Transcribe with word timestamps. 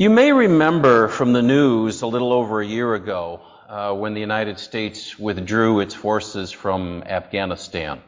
You 0.00 0.10
may 0.10 0.30
remember 0.30 1.08
from 1.08 1.32
the 1.32 1.42
news 1.42 2.02
a 2.02 2.06
little 2.06 2.32
over 2.32 2.60
a 2.60 2.64
year 2.64 2.94
ago 2.94 3.40
uh, 3.68 3.92
when 3.94 4.14
the 4.14 4.20
United 4.20 4.60
States 4.60 5.18
withdrew 5.18 5.80
its 5.80 5.92
forces 5.92 6.52
from 6.52 7.02
Afghanistan, 7.02 8.00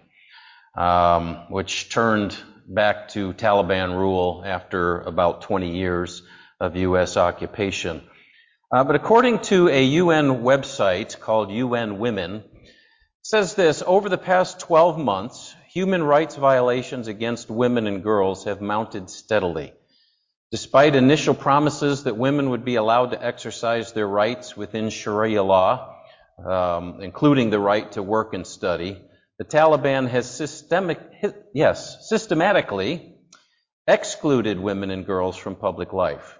um, 0.78 1.46
which 1.48 1.90
turned 1.90 2.38
back 2.68 3.08
to 3.08 3.32
Taliban 3.32 3.98
rule 3.98 4.44
after 4.46 5.00
about 5.00 5.42
20 5.42 5.76
years 5.76 6.22
of 6.60 6.76
U.S. 6.76 7.16
occupation. 7.16 8.02
Uh, 8.72 8.84
but 8.84 8.94
according 8.94 9.40
to 9.50 9.66
a 9.66 9.82
UN 9.82 10.44
website 10.44 11.18
called 11.18 11.50
UN 11.50 11.98
Women, 11.98 12.44
says 13.22 13.56
this 13.56 13.82
over 13.84 14.08
the 14.08 14.16
past 14.16 14.60
12 14.60 14.96
months, 14.96 15.56
human 15.68 16.04
rights 16.04 16.36
violations 16.36 17.08
against 17.08 17.50
women 17.50 17.88
and 17.88 18.04
girls 18.04 18.44
have 18.44 18.60
mounted 18.60 19.10
steadily. 19.10 19.72
Despite 20.50 20.96
initial 20.96 21.34
promises 21.34 22.04
that 22.04 22.16
women 22.16 22.50
would 22.50 22.64
be 22.64 22.74
allowed 22.74 23.12
to 23.12 23.24
exercise 23.24 23.92
their 23.92 24.08
rights 24.08 24.56
within 24.56 24.90
Sharia 24.90 25.44
law, 25.44 25.96
um, 26.44 27.00
including 27.02 27.50
the 27.50 27.60
right 27.60 27.90
to 27.92 28.02
work 28.02 28.34
and 28.34 28.44
study, 28.44 29.00
the 29.38 29.44
Taliban 29.44 30.08
has 30.08 30.28
systemic, 30.28 30.98
yes, 31.54 32.08
systematically 32.08 33.14
excluded 33.86 34.58
women 34.58 34.90
and 34.90 35.06
girls 35.06 35.36
from 35.36 35.54
public 35.54 35.92
life. 35.92 36.36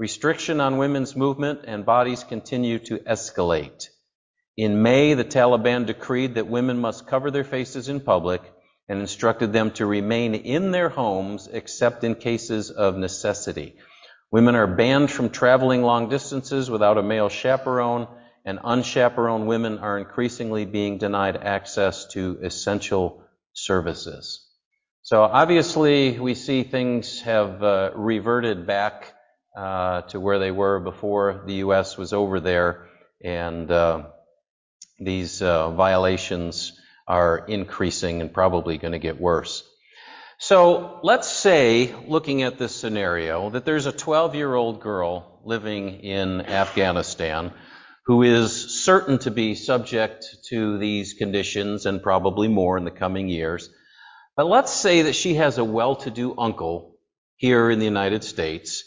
Restriction 0.00 0.60
on 0.60 0.78
women's 0.78 1.14
movement 1.14 1.60
and 1.64 1.86
bodies 1.86 2.24
continue 2.24 2.80
to 2.80 2.98
escalate. 2.98 3.86
In 4.56 4.82
May, 4.82 5.14
the 5.14 5.24
Taliban 5.24 5.86
decreed 5.86 6.34
that 6.34 6.48
women 6.48 6.80
must 6.80 7.06
cover 7.06 7.30
their 7.30 7.44
faces 7.44 7.88
in 7.88 8.00
public 8.00 8.42
and 8.88 9.00
instructed 9.00 9.52
them 9.52 9.70
to 9.72 9.86
remain 9.86 10.34
in 10.34 10.70
their 10.70 10.88
homes 10.88 11.48
except 11.50 12.04
in 12.04 12.14
cases 12.14 12.70
of 12.70 12.96
necessity. 12.96 13.76
Women 14.30 14.56
are 14.56 14.66
banned 14.66 15.10
from 15.10 15.30
traveling 15.30 15.82
long 15.82 16.08
distances 16.08 16.70
without 16.70 16.98
a 16.98 17.02
male 17.02 17.28
chaperone, 17.28 18.08
and 18.44 18.58
unchaperoned 18.62 19.46
women 19.46 19.78
are 19.78 19.98
increasingly 19.98 20.64
being 20.64 20.98
denied 20.98 21.36
access 21.36 22.06
to 22.08 22.38
essential 22.42 23.22
services. 23.52 24.46
So 25.02 25.22
obviously, 25.22 26.18
we 26.18 26.34
see 26.34 26.62
things 26.62 27.20
have 27.22 27.62
uh, 27.62 27.90
reverted 27.94 28.66
back 28.66 29.14
uh, 29.56 30.02
to 30.02 30.18
where 30.18 30.38
they 30.38 30.50
were 30.50 30.80
before 30.80 31.44
the 31.46 31.54
U.S. 31.66 31.96
was 31.96 32.12
over 32.12 32.40
there, 32.40 32.88
and 33.22 33.70
uh, 33.70 34.06
these 34.98 35.42
uh, 35.42 35.70
violations 35.70 36.72
are 37.06 37.38
increasing 37.38 38.20
and 38.20 38.32
probably 38.32 38.78
going 38.78 38.92
to 38.92 38.98
get 38.98 39.20
worse. 39.20 39.62
So 40.38 41.00
let's 41.02 41.30
say, 41.30 41.94
looking 42.06 42.42
at 42.42 42.58
this 42.58 42.74
scenario, 42.74 43.50
that 43.50 43.64
there's 43.64 43.86
a 43.86 43.92
12 43.92 44.34
year 44.34 44.54
old 44.54 44.80
girl 44.80 45.40
living 45.44 46.00
in 46.00 46.40
Afghanistan 46.42 47.52
who 48.06 48.22
is 48.22 48.82
certain 48.84 49.18
to 49.18 49.30
be 49.30 49.54
subject 49.54 50.26
to 50.48 50.76
these 50.78 51.14
conditions 51.14 51.86
and 51.86 52.02
probably 52.02 52.48
more 52.48 52.76
in 52.76 52.84
the 52.84 52.90
coming 52.90 53.28
years. 53.28 53.70
But 54.36 54.46
let's 54.46 54.72
say 54.72 55.02
that 55.02 55.14
she 55.14 55.34
has 55.34 55.58
a 55.58 55.64
well 55.64 55.96
to 55.96 56.10
do 56.10 56.34
uncle 56.36 56.96
here 57.36 57.70
in 57.70 57.78
the 57.78 57.84
United 57.84 58.24
States 58.24 58.84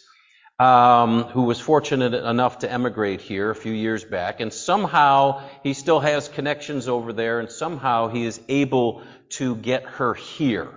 um, 0.60 1.24
who 1.24 1.44
was 1.44 1.60
fortunate 1.60 2.14
enough 2.14 2.60
to 2.60 2.72
emigrate 2.72 3.22
here 3.22 3.52
a 3.52 3.56
few 3.56 3.72
years 3.72 4.04
back, 4.04 4.40
and 4.40 4.52
somehow 4.52 5.48
he 5.64 5.74
still 5.74 6.00
has 6.00 6.28
connections 6.28 6.88
over 6.88 7.14
there, 7.14 7.40
and 7.40 7.52
somehow 7.52 8.08
he 8.08 8.26
is 8.26 8.42
able 8.50 9.04
to 9.30 9.56
get 9.56 9.84
her 9.84 10.14
here. 10.14 10.70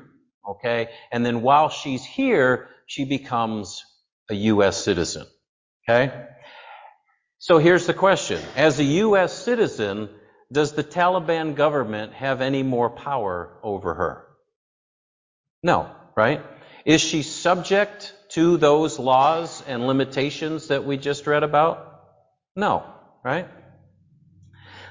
Okay? 0.48 0.88
And 1.10 1.24
then 1.24 1.42
while 1.42 1.70
she's 1.70 2.04
here, 2.04 2.68
she 2.86 3.04
becomes 3.04 3.84
a 4.28 4.34
U.S. 4.34 4.82
citizen. 4.82 5.26
Okay? 5.88 6.12
So 7.38 7.58
here's 7.58 7.86
the 7.86 7.94
question. 7.94 8.42
As 8.56 8.78
a 8.78 8.84
U.S. 8.84 9.32
citizen, 9.32 10.10
does 10.52 10.72
the 10.72 10.84
Taliban 10.84 11.54
government 11.54 12.12
have 12.12 12.42
any 12.42 12.62
more 12.62 12.90
power 12.90 13.58
over 13.62 13.94
her? 13.94 14.26
No, 15.62 15.90
right? 16.16 16.42
Is 16.84 17.00
she 17.00 17.22
subject 17.22 18.14
to 18.30 18.56
those 18.56 18.98
laws 18.98 19.62
and 19.66 19.86
limitations 19.86 20.68
that 20.68 20.84
we 20.84 20.96
just 20.96 21.26
read 21.26 21.42
about? 21.42 22.02
No, 22.56 22.84
right? 23.24 23.48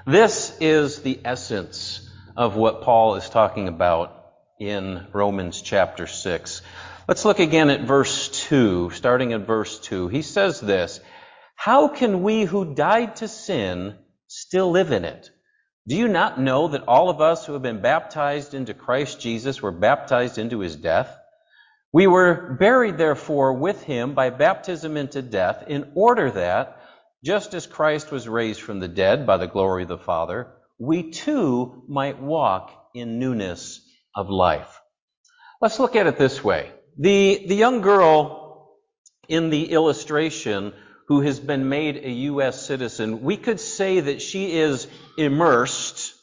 This 0.05 0.57
is 0.59 1.01
the 1.01 1.19
essence 1.23 2.09
of 2.35 2.55
what 2.55 2.81
Paul 2.81 3.15
is 3.15 3.29
talking 3.29 3.67
about 3.67 4.15
in 4.59 5.07
Romans 5.13 5.61
chapter 5.61 6.07
6. 6.07 6.61
Let's 7.07 7.25
look 7.25 7.39
again 7.39 7.69
at 7.69 7.81
verse 7.81 8.29
2, 8.47 8.91
starting 8.91 9.33
at 9.33 9.47
verse 9.47 9.79
2. 9.79 10.09
He 10.09 10.21
says 10.21 10.59
this, 10.59 10.99
How 11.55 11.87
can 11.87 12.23
we 12.23 12.43
who 12.43 12.75
died 12.75 13.17
to 13.17 13.27
sin 13.27 13.95
still 14.27 14.71
live 14.71 14.91
in 14.91 15.05
it? 15.05 15.31
Do 15.87 15.95
you 15.95 16.07
not 16.07 16.39
know 16.39 16.67
that 16.67 16.87
all 16.87 17.09
of 17.09 17.19
us 17.19 17.45
who 17.45 17.53
have 17.53 17.61
been 17.61 17.81
baptized 17.81 18.53
into 18.53 18.73
Christ 18.73 19.19
Jesus 19.19 19.61
were 19.61 19.71
baptized 19.71 20.37
into 20.37 20.59
his 20.59 20.75
death? 20.75 21.15
We 21.91 22.05
were 22.05 22.55
buried, 22.59 22.97
therefore, 22.97 23.53
with 23.53 23.81
him 23.83 24.13
by 24.13 24.29
baptism 24.29 24.95
into 24.95 25.21
death, 25.21 25.63
in 25.67 25.91
order 25.95 26.29
that, 26.31 26.81
just 27.23 27.53
as 27.53 27.65
Christ 27.65 28.11
was 28.11 28.27
raised 28.27 28.61
from 28.61 28.79
the 28.79 28.87
dead 28.87 29.25
by 29.25 29.37
the 29.37 29.47
glory 29.47 29.83
of 29.83 29.89
the 29.89 29.97
Father, 29.97 30.53
we 30.77 31.11
too 31.11 31.83
might 31.87 32.21
walk 32.21 32.71
in 32.93 33.19
newness 33.19 33.81
of 34.15 34.29
life. 34.29 34.79
Let's 35.61 35.79
look 35.79 35.95
at 35.95 36.07
it 36.07 36.17
this 36.17 36.43
way. 36.43 36.71
The, 36.97 37.45
the 37.47 37.55
young 37.55 37.81
girl 37.81 38.77
in 39.27 39.49
the 39.49 39.71
illustration 39.71 40.73
who 41.07 41.21
has 41.21 41.39
been 41.39 41.69
made 41.69 41.97
a 41.97 42.09
U.S. 42.09 42.65
citizen, 42.65 43.23
we 43.23 43.35
could 43.35 43.59
say 43.59 43.99
that 43.99 44.21
she 44.21 44.59
is 44.59 44.87
immersed, 45.17 46.13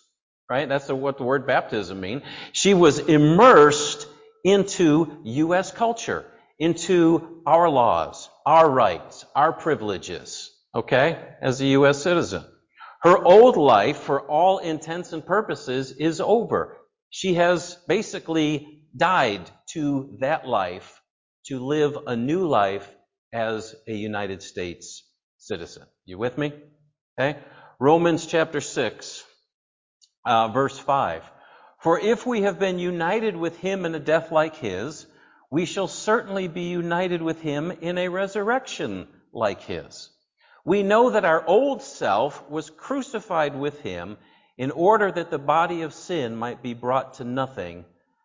right? 0.48 0.68
That's 0.68 0.88
what 0.88 1.18
the 1.18 1.24
word 1.24 1.46
baptism 1.46 2.00
means. 2.00 2.22
She 2.52 2.72
was 2.72 3.00
immersed 3.00 4.06
into 4.46 5.18
U.S. 5.24 5.72
culture, 5.72 6.24
into 6.60 7.42
our 7.44 7.68
laws, 7.68 8.30
our 8.46 8.70
rights, 8.70 9.24
our 9.34 9.52
privileges, 9.52 10.52
okay, 10.72 11.18
as 11.42 11.60
a 11.60 11.66
U.S. 11.78 12.00
citizen. 12.00 12.44
Her 13.02 13.18
old 13.18 13.56
life, 13.56 13.96
for 13.96 14.20
all 14.30 14.58
intents 14.58 15.12
and 15.12 15.26
purposes, 15.26 15.90
is 15.90 16.20
over. 16.20 16.76
She 17.10 17.34
has 17.34 17.76
basically 17.88 18.84
died 18.96 19.50
to 19.72 20.16
that 20.20 20.46
life 20.46 21.02
to 21.46 21.58
live 21.58 21.98
a 22.06 22.14
new 22.14 22.46
life 22.46 22.88
as 23.32 23.74
a 23.88 23.94
United 23.94 24.42
States 24.42 25.10
citizen. 25.38 25.82
You 26.04 26.18
with 26.18 26.38
me? 26.38 26.52
Okay? 27.18 27.40
Romans 27.80 28.24
chapter 28.26 28.60
6, 28.60 29.24
uh, 30.24 30.48
verse 30.48 30.78
5. 30.78 31.24
For 31.86 32.00
if 32.00 32.26
we 32.26 32.42
have 32.42 32.58
been 32.58 32.80
united 32.80 33.36
with 33.36 33.58
him 33.58 33.84
in 33.84 33.94
a 33.94 34.00
death 34.00 34.32
like 34.32 34.56
his, 34.56 35.06
we 35.52 35.66
shall 35.66 35.86
certainly 35.86 36.48
be 36.48 36.62
united 36.62 37.22
with 37.22 37.40
him 37.40 37.70
in 37.70 37.96
a 37.96 38.08
resurrection 38.08 39.06
like 39.32 39.60
his. 39.60 40.10
We 40.64 40.82
know 40.82 41.10
that 41.10 41.24
our 41.24 41.46
old 41.46 41.82
self 41.82 42.50
was 42.50 42.70
crucified 42.70 43.54
with 43.54 43.82
him 43.82 44.16
in 44.58 44.72
order 44.72 45.12
that 45.12 45.30
the 45.30 45.38
body 45.38 45.82
of 45.82 45.94
sin 45.94 46.34
might 46.34 46.60
be 46.60 46.74
brought 46.74 47.14
to 47.14 47.24
nothing, 47.24 47.84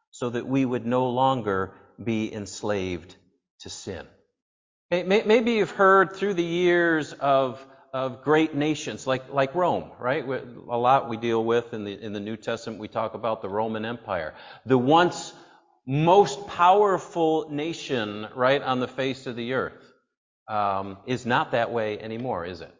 so 0.09 0.31
that 0.31 0.47
we 0.47 0.65
would 0.65 0.87
no 0.87 1.09
longer 1.09 1.75
be 2.03 2.33
enslaved 2.33 3.15
to 3.59 3.69
sin. 3.69 4.07
Maybe 4.89 5.51
you've 5.51 5.69
heard 5.69 6.13
through 6.15 6.33
the 6.33 6.43
years 6.43 7.13
of 7.13 7.63
of 7.93 8.23
great 8.23 8.55
nations 8.55 9.05
like, 9.05 9.31
like 9.33 9.53
Rome, 9.53 9.91
right? 9.99 10.25
A 10.25 10.77
lot 10.77 11.09
we 11.09 11.17
deal 11.17 11.43
with 11.43 11.73
in 11.73 11.83
the, 11.83 11.93
in 12.01 12.13
the 12.13 12.19
New 12.19 12.37
Testament, 12.37 12.79
we 12.79 12.87
talk 12.87 13.13
about 13.13 13.41
the 13.41 13.49
Roman 13.49 13.83
Empire. 13.83 14.33
The 14.65 14.77
once 14.77 15.33
most 15.85 16.47
powerful 16.47 17.49
nation, 17.49 18.27
right, 18.35 18.61
on 18.61 18.79
the 18.79 18.87
face 18.87 19.27
of 19.27 19.35
the 19.35 19.53
earth, 19.53 19.93
um, 20.47 20.97
is 21.05 21.25
not 21.25 21.51
that 21.51 21.71
way 21.71 21.99
anymore, 21.99 22.45
is 22.45 22.61
it? 22.61 22.73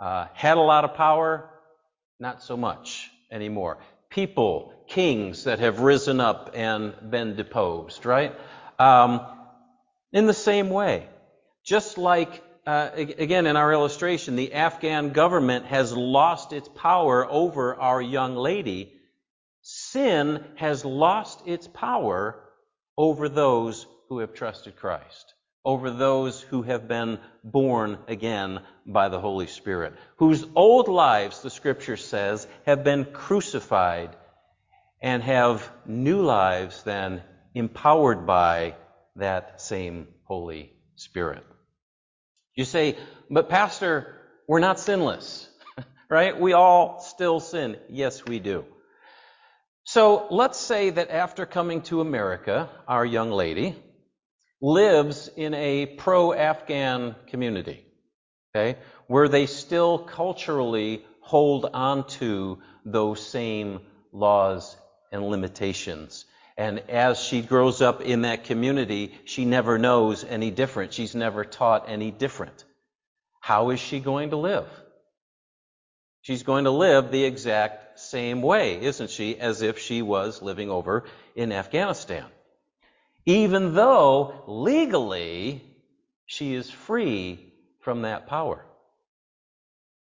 Uh, 0.00 0.26
had 0.34 0.56
a 0.56 0.60
lot 0.60 0.84
of 0.84 0.94
power, 0.94 1.48
not 2.18 2.42
so 2.42 2.56
much 2.56 3.10
anymore. 3.30 3.78
People, 4.10 4.72
kings 4.88 5.44
that 5.44 5.60
have 5.60 5.80
risen 5.80 6.20
up 6.20 6.50
and 6.54 6.94
been 7.10 7.36
deposed, 7.36 8.04
right? 8.04 8.34
Um, 8.78 9.20
in 10.12 10.26
the 10.26 10.34
same 10.34 10.70
way, 10.70 11.08
just 11.64 11.98
like 11.98 12.43
uh, 12.66 12.90
again, 12.94 13.46
in 13.46 13.56
our 13.56 13.72
illustration, 13.72 14.36
the 14.36 14.54
Afghan 14.54 15.10
government 15.10 15.66
has 15.66 15.92
lost 15.92 16.52
its 16.52 16.68
power 16.68 17.26
over 17.30 17.74
our 17.74 18.00
young 18.00 18.36
lady. 18.36 18.92
Sin 19.62 20.44
has 20.56 20.84
lost 20.84 21.46
its 21.46 21.66
power 21.68 22.40
over 22.96 23.28
those 23.28 23.86
who 24.08 24.20
have 24.20 24.32
trusted 24.32 24.76
Christ, 24.76 25.34
over 25.64 25.90
those 25.90 26.40
who 26.40 26.62
have 26.62 26.88
been 26.88 27.18
born 27.42 27.98
again 28.08 28.60
by 28.86 29.08
the 29.08 29.20
Holy 29.20 29.46
Spirit, 29.46 29.94
whose 30.16 30.46
old 30.54 30.88
lives, 30.88 31.42
the 31.42 31.50
scripture 31.50 31.96
says, 31.96 32.46
have 32.64 32.84
been 32.84 33.04
crucified 33.04 34.16
and 35.02 35.22
have 35.22 35.70
new 35.84 36.22
lives 36.22 36.82
then 36.82 37.22
empowered 37.54 38.26
by 38.26 38.74
that 39.16 39.60
same 39.60 40.08
Holy 40.24 40.72
Spirit. 40.96 41.44
You 42.54 42.64
say, 42.64 42.96
but 43.30 43.48
Pastor, 43.48 44.16
we're 44.46 44.60
not 44.60 44.78
sinless, 44.78 45.48
right? 46.10 46.38
We 46.38 46.52
all 46.52 47.00
still 47.00 47.40
sin. 47.40 47.76
Yes, 47.88 48.24
we 48.24 48.38
do. 48.38 48.64
So 49.84 50.28
let's 50.30 50.58
say 50.58 50.90
that 50.90 51.10
after 51.10 51.46
coming 51.46 51.82
to 51.82 52.00
America, 52.00 52.70
our 52.88 53.04
young 53.04 53.30
lady 53.30 53.76
lives 54.62 55.28
in 55.36 55.52
a 55.52 55.86
pro 55.86 56.32
Afghan 56.32 57.16
community, 57.26 57.84
okay, 58.54 58.78
where 59.08 59.28
they 59.28 59.46
still 59.46 59.98
culturally 59.98 61.04
hold 61.20 61.66
on 61.74 62.06
to 62.06 62.58
those 62.84 63.26
same 63.26 63.80
laws 64.12 64.76
and 65.12 65.22
limitations. 65.28 66.24
And 66.56 66.78
as 66.88 67.18
she 67.18 67.42
grows 67.42 67.82
up 67.82 68.00
in 68.00 68.22
that 68.22 68.44
community, 68.44 69.12
she 69.24 69.44
never 69.44 69.78
knows 69.78 70.24
any 70.24 70.50
different. 70.50 70.92
She's 70.92 71.14
never 71.14 71.44
taught 71.44 71.88
any 71.88 72.10
different. 72.10 72.64
How 73.40 73.70
is 73.70 73.80
she 73.80 73.98
going 73.98 74.30
to 74.30 74.36
live? 74.36 74.66
She's 76.22 76.44
going 76.44 76.64
to 76.64 76.70
live 76.70 77.10
the 77.10 77.24
exact 77.24 77.98
same 77.98 78.40
way, 78.40 78.80
isn't 78.80 79.10
she, 79.10 79.38
as 79.38 79.62
if 79.62 79.78
she 79.78 80.00
was 80.00 80.40
living 80.40 80.70
over 80.70 81.04
in 81.34 81.52
Afghanistan. 81.52 82.24
Even 83.26 83.74
though 83.74 84.44
legally 84.46 85.62
she 86.26 86.54
is 86.54 86.70
free 86.70 87.52
from 87.80 88.02
that 88.02 88.26
power. 88.26 88.64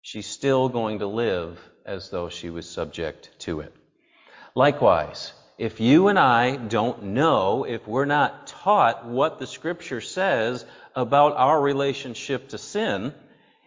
She's 0.01 0.27
still 0.27 0.69
going 0.69 0.99
to 0.99 1.07
live 1.07 1.59
as 1.85 2.09
though 2.09 2.29
she 2.29 2.49
was 2.49 2.67
subject 2.67 3.29
to 3.39 3.59
it. 3.59 3.75
Likewise, 4.55 5.33
if 5.57 5.80
you 5.80 6.07
and 6.07 6.19
I 6.19 6.56
don't 6.56 7.01
know, 7.04 7.63
if 7.63 7.88
we're 7.88 8.06
not 8.06 8.45
taught 8.48 9.06
what 9.06 9.39
the 9.39 9.48
Scripture 9.48 10.01
says 10.01 10.63
about 10.95 11.36
our 11.36 11.59
relationship 11.59 12.50
to 12.50 12.59
sin, 12.59 13.13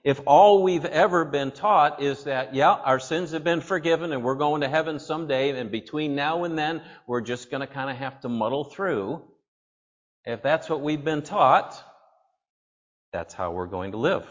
if 0.04 0.20
all 0.24 0.62
we've 0.62 0.84
ever 0.84 1.24
been 1.24 1.50
taught 1.50 2.00
is 2.00 2.24
that, 2.24 2.54
yeah, 2.54 2.70
our 2.70 3.00
sins 3.00 3.32
have 3.32 3.42
been 3.42 3.60
forgiven 3.60 4.12
and 4.12 4.22
we're 4.22 4.36
going 4.36 4.60
to 4.60 4.68
heaven 4.68 5.00
someday, 5.00 5.58
and 5.58 5.70
between 5.70 6.14
now 6.14 6.44
and 6.44 6.56
then, 6.56 6.80
we're 7.06 7.20
just 7.20 7.50
going 7.50 7.60
to 7.60 7.66
kind 7.66 7.90
of 7.90 7.96
have 7.96 8.20
to 8.20 8.28
muddle 8.28 8.64
through. 8.64 9.22
If 10.24 10.42
that's 10.42 10.70
what 10.70 10.80
we've 10.80 11.04
been 11.04 11.22
taught, 11.22 11.82
that's 13.12 13.34
how 13.34 13.50
we're 13.50 13.66
going 13.66 13.92
to 13.92 13.98
live. 13.98 14.24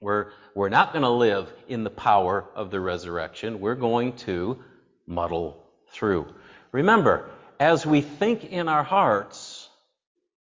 We're, 0.00 0.28
we're 0.54 0.70
not 0.70 0.92
going 0.92 1.02
to 1.02 1.10
live 1.10 1.52
in 1.68 1.84
the 1.84 1.90
power 1.90 2.46
of 2.54 2.70
the 2.70 2.80
resurrection. 2.80 3.60
We're 3.60 3.74
going 3.74 4.16
to 4.16 4.58
muddle 5.06 5.62
through. 5.90 6.26
Remember, 6.74 7.30
as 7.60 7.86
we 7.86 8.00
think 8.00 8.42
in 8.46 8.68
our 8.68 8.82
hearts, 8.82 9.68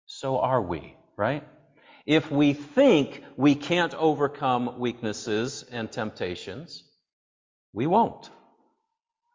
so 0.05 0.37
are 0.37 0.61
we, 0.61 0.93
right? 1.17 1.43
If 2.05 2.29
we 2.29 2.53
think 2.53 3.23
we 3.37 3.55
can't 3.55 3.95
overcome 3.95 4.77
weaknesses 4.77 5.65
and 5.71 5.91
temptations, 5.91 6.83
we 7.73 7.87
won't. 7.87 8.29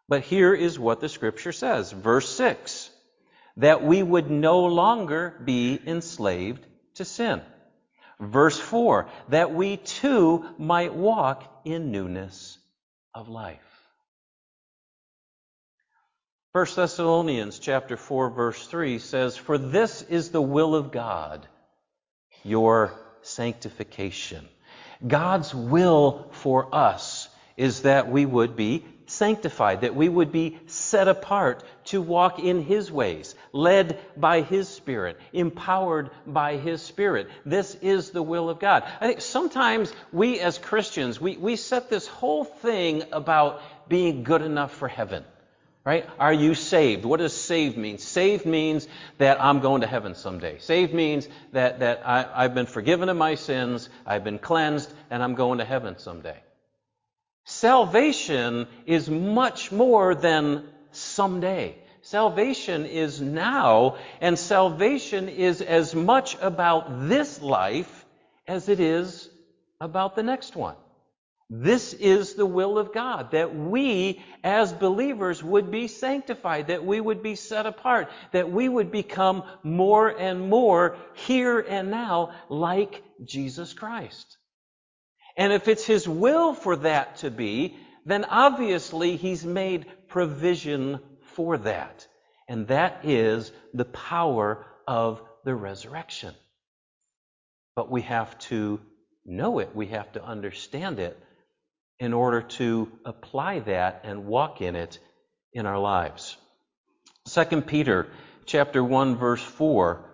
But 0.09 0.23
here 0.23 0.55
is 0.55 0.79
what 0.79 1.01
the 1.01 1.09
scripture 1.09 1.51
says, 1.51 1.91
verse 1.91 2.29
6 2.29 2.91
that 3.57 3.83
we 3.83 4.01
would 4.01 4.31
no 4.31 4.67
longer 4.67 5.35
be 5.45 5.81
enslaved 5.85 6.65
to 6.95 7.05
sin. 7.05 7.43
Verse 8.21 8.61
4 8.61 9.09
that 9.31 9.53
we 9.53 9.79
too 9.79 10.45
might 10.57 10.95
walk 10.95 11.63
in 11.65 11.91
newness 11.91 12.59
of 13.13 13.29
life. 13.29 13.66
1 16.57 16.65
Thessalonians 16.75 17.59
chapter 17.59 17.99
4 17.99 18.31
verse 18.31 18.67
3 18.67 18.99
says, 18.99 19.37
For 19.37 19.59
this 19.59 20.01
is 20.01 20.31
the 20.31 20.41
will 20.41 20.75
of 20.75 20.91
God 20.91 21.47
your 22.45 22.95
sanctification. 23.21 24.49
God's 25.07 25.55
will 25.55 26.31
for 26.31 26.75
us 26.75 27.29
is 27.59 27.83
that 27.83 28.11
we 28.11 28.25
would 28.25 28.57
be 28.57 28.87
sanctified, 29.05 29.83
that 29.83 29.95
we 29.95 30.09
would 30.09 30.33
be 30.33 30.59
set 30.65 31.09
apart 31.09 31.63
to 31.85 32.01
walk 32.01 32.39
in 32.39 32.63
His 32.63 32.91
ways, 32.91 33.35
led 33.53 34.01
by 34.17 34.41
His 34.41 34.67
Spirit, 34.67 35.21
empowered 35.35 36.09
by 36.27 36.57
His 36.57 36.81
Spirit. 36.81 37.29
This 37.45 37.75
is 37.83 38.13
the 38.13 38.23
will 38.23 38.49
of 38.49 38.61
God. 38.61 38.83
I 38.99 39.09
think 39.09 39.21
sometimes 39.21 39.93
we 40.11 40.41
as 40.41 40.57
Christians, 40.57 41.21
we, 41.21 41.37
we 41.37 41.57
set 41.57 41.91
this 41.91 42.07
whole 42.07 42.45
thing 42.45 43.03
about 43.13 43.61
being 43.91 44.23
good 44.23 44.41
enough 44.41 44.73
for 44.73 44.89
heaven. 44.89 45.23
Right? 45.87 46.05
Are 46.19 46.33
you 46.33 46.57
saved? 46.57 47.05
What 47.05 47.21
does 47.21 47.33
saved 47.33 47.77
mean? 47.77 47.99
Saved 47.99 48.45
means 48.45 48.89
that 49.19 49.41
I'm 49.41 49.61
going 49.61 49.83
to 49.83 49.87
heaven 49.87 50.17
someday. 50.17 50.59
Saved 50.59 50.93
means 50.93 51.29
that, 51.53 51.79
that 51.79 52.03
I, 52.05 52.27
I've 52.35 52.57
been 52.57 52.67
forgiven 52.67 53.09
of 53.09 53.17
my 53.17 53.37
sins, 53.37 53.89
I've 54.05 54.25
been 54.25 54.41
cleansed, 54.41 54.93
and 55.11 55.23
I'm 55.23 55.37
going 55.37 55.59
to 55.59 55.65
heaven 55.65 55.97
someday. 55.99 56.39
Salvation 57.45 58.67
is 58.85 59.09
much 59.09 59.71
more 59.71 60.17
than 60.17 60.65
someday. 60.91 61.77
Salvation 62.03 62.85
is 62.85 63.21
now, 63.21 63.97
and 64.21 64.37
salvation 64.37 65.29
is 65.29 65.63
as 65.63 65.95
much 65.95 66.37
about 66.43 67.09
this 67.09 67.41
life 67.41 68.05
as 68.49 68.69
it 68.69 68.81
is 68.81 69.31
about 69.81 70.17
the 70.17 70.25
next 70.25 70.57
one. 70.57 70.75
This 71.49 71.93
is 71.95 72.35
the 72.35 72.47
will 72.47 72.77
of 72.77 72.93
God, 72.93 73.31
that 73.31 73.55
we 73.55 74.21
as 74.43 74.73
believers 74.73 75.45
would 75.45 75.71
be 75.71 75.87
sanctified, 75.87 76.69
that 76.69 76.85
we 76.85 77.01
would 77.01 77.23
be 77.23 77.37
set 77.37 77.67
apart, 77.67 78.11
that 78.33 78.51
we 78.51 78.69
would 78.69 78.91
become 78.91 79.45
more 79.63 80.09
and 80.09 80.51
more 80.51 80.97
here 81.15 81.61
and 81.61 81.91
now 81.91 82.33
like 82.49 83.05
Jesus 83.25 83.73
Christ. 83.75 84.39
And 85.37 85.53
if 85.53 85.69
it's 85.69 85.87
His 85.87 86.09
will 86.09 86.53
for 86.53 86.77
that 86.77 87.19
to 87.19 87.31
be, 87.31 87.77
then 88.05 88.25
obviously 88.25 89.17
He's 89.17 89.45
made 89.45 89.87
provision 90.09 90.99
for 91.35 91.59
that. 91.59 92.09
And 92.49 92.67
that 92.69 93.05
is 93.05 93.53
the 93.73 93.85
power 93.85 94.67
of 94.89 95.23
the 95.45 95.55
resurrection. 95.55 96.35
But 97.77 97.89
we 97.89 98.03
have 98.03 98.37
to 98.41 98.81
know 99.25 99.61
it, 99.61 99.77
we 99.77 99.87
have 99.89 100.11
to 100.13 100.25
understand 100.25 100.99
it 100.99 101.17
in 101.99 102.13
order 102.13 102.43
to 102.43 102.91
apply 103.05 103.61
that 103.61 104.03
and 104.05 104.27
walk 104.27 104.61
in 104.61 104.77
it 104.77 104.99
in 105.53 105.67
our 105.67 105.79
lives. 105.79 106.37
2 107.29 107.63
Peter 107.63 108.09
chapter 108.45 108.83
1 108.85 109.17
verse 109.17 109.43
4 109.43 110.05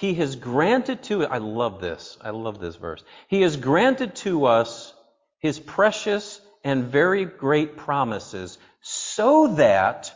he 0.00 0.14
has 0.14 0.34
granted 0.36 1.02
to 1.04 1.26
I 1.26 1.36
love 1.36 1.82
this. 1.82 2.16
I 2.22 2.30
love 2.30 2.58
this 2.58 2.76
verse. 2.76 3.04
He 3.28 3.42
has 3.42 3.58
granted 3.58 4.14
to 4.16 4.46
us 4.46 4.94
his 5.40 5.60
precious 5.60 6.40
and 6.64 6.86
very 6.86 7.26
great 7.26 7.76
promises 7.76 8.56
so 8.80 9.56
that 9.56 10.10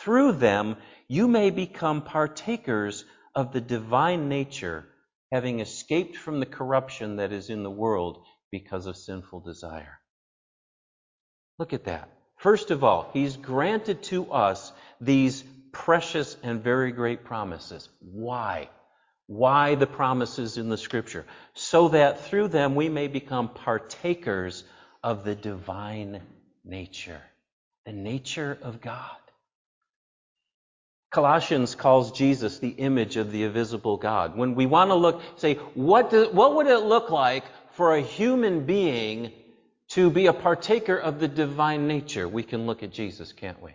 through 0.00 0.32
them 0.32 0.78
you 1.06 1.28
may 1.28 1.50
become 1.50 2.00
partakers 2.00 3.04
of 3.34 3.52
the 3.52 3.60
divine 3.60 4.30
nature 4.30 4.88
having 5.30 5.60
escaped 5.60 6.16
from 6.16 6.40
the 6.40 6.46
corruption 6.46 7.16
that 7.16 7.30
is 7.30 7.50
in 7.50 7.62
the 7.62 7.70
world 7.70 8.24
because 8.50 8.86
of 8.86 8.96
sinful 8.96 9.40
desire. 9.40 9.98
Look 11.58 11.72
at 11.72 11.84
that. 11.84 12.10
First 12.36 12.70
of 12.70 12.84
all, 12.84 13.10
He's 13.12 13.36
granted 13.36 14.02
to 14.04 14.30
us 14.32 14.72
these 15.00 15.42
precious 15.72 16.36
and 16.42 16.62
very 16.62 16.92
great 16.92 17.24
promises. 17.24 17.88
Why? 18.00 18.68
Why 19.26 19.74
the 19.74 19.86
promises 19.86 20.56
in 20.56 20.68
the 20.68 20.76
Scripture? 20.76 21.24
So 21.54 21.88
that 21.88 22.26
through 22.26 22.48
them 22.48 22.74
we 22.74 22.88
may 22.88 23.08
become 23.08 23.48
partakers 23.48 24.64
of 25.02 25.24
the 25.24 25.34
divine 25.34 26.20
nature, 26.64 27.22
the 27.84 27.92
nature 27.92 28.58
of 28.62 28.80
God. 28.80 29.16
Colossians 31.10 31.74
calls 31.74 32.12
Jesus 32.12 32.58
the 32.58 32.68
image 32.68 33.16
of 33.16 33.32
the 33.32 33.44
invisible 33.44 33.96
God. 33.96 34.36
When 34.36 34.54
we 34.54 34.66
want 34.66 34.90
to 34.90 34.94
look, 34.94 35.22
say, 35.36 35.54
what, 35.74 36.10
do, 36.10 36.28
what 36.30 36.56
would 36.56 36.66
it 36.66 36.80
look 36.80 37.10
like 37.10 37.44
for 37.72 37.94
a 37.94 38.02
human 38.02 38.66
being 38.66 39.32
to 39.90 40.10
be 40.10 40.26
a 40.26 40.32
partaker 40.32 40.96
of 40.96 41.20
the 41.20 41.28
divine 41.28 41.86
nature, 41.86 42.28
we 42.28 42.42
can 42.42 42.66
look 42.66 42.82
at 42.82 42.90
Jesus, 42.90 43.32
can't 43.32 43.62
we? 43.62 43.72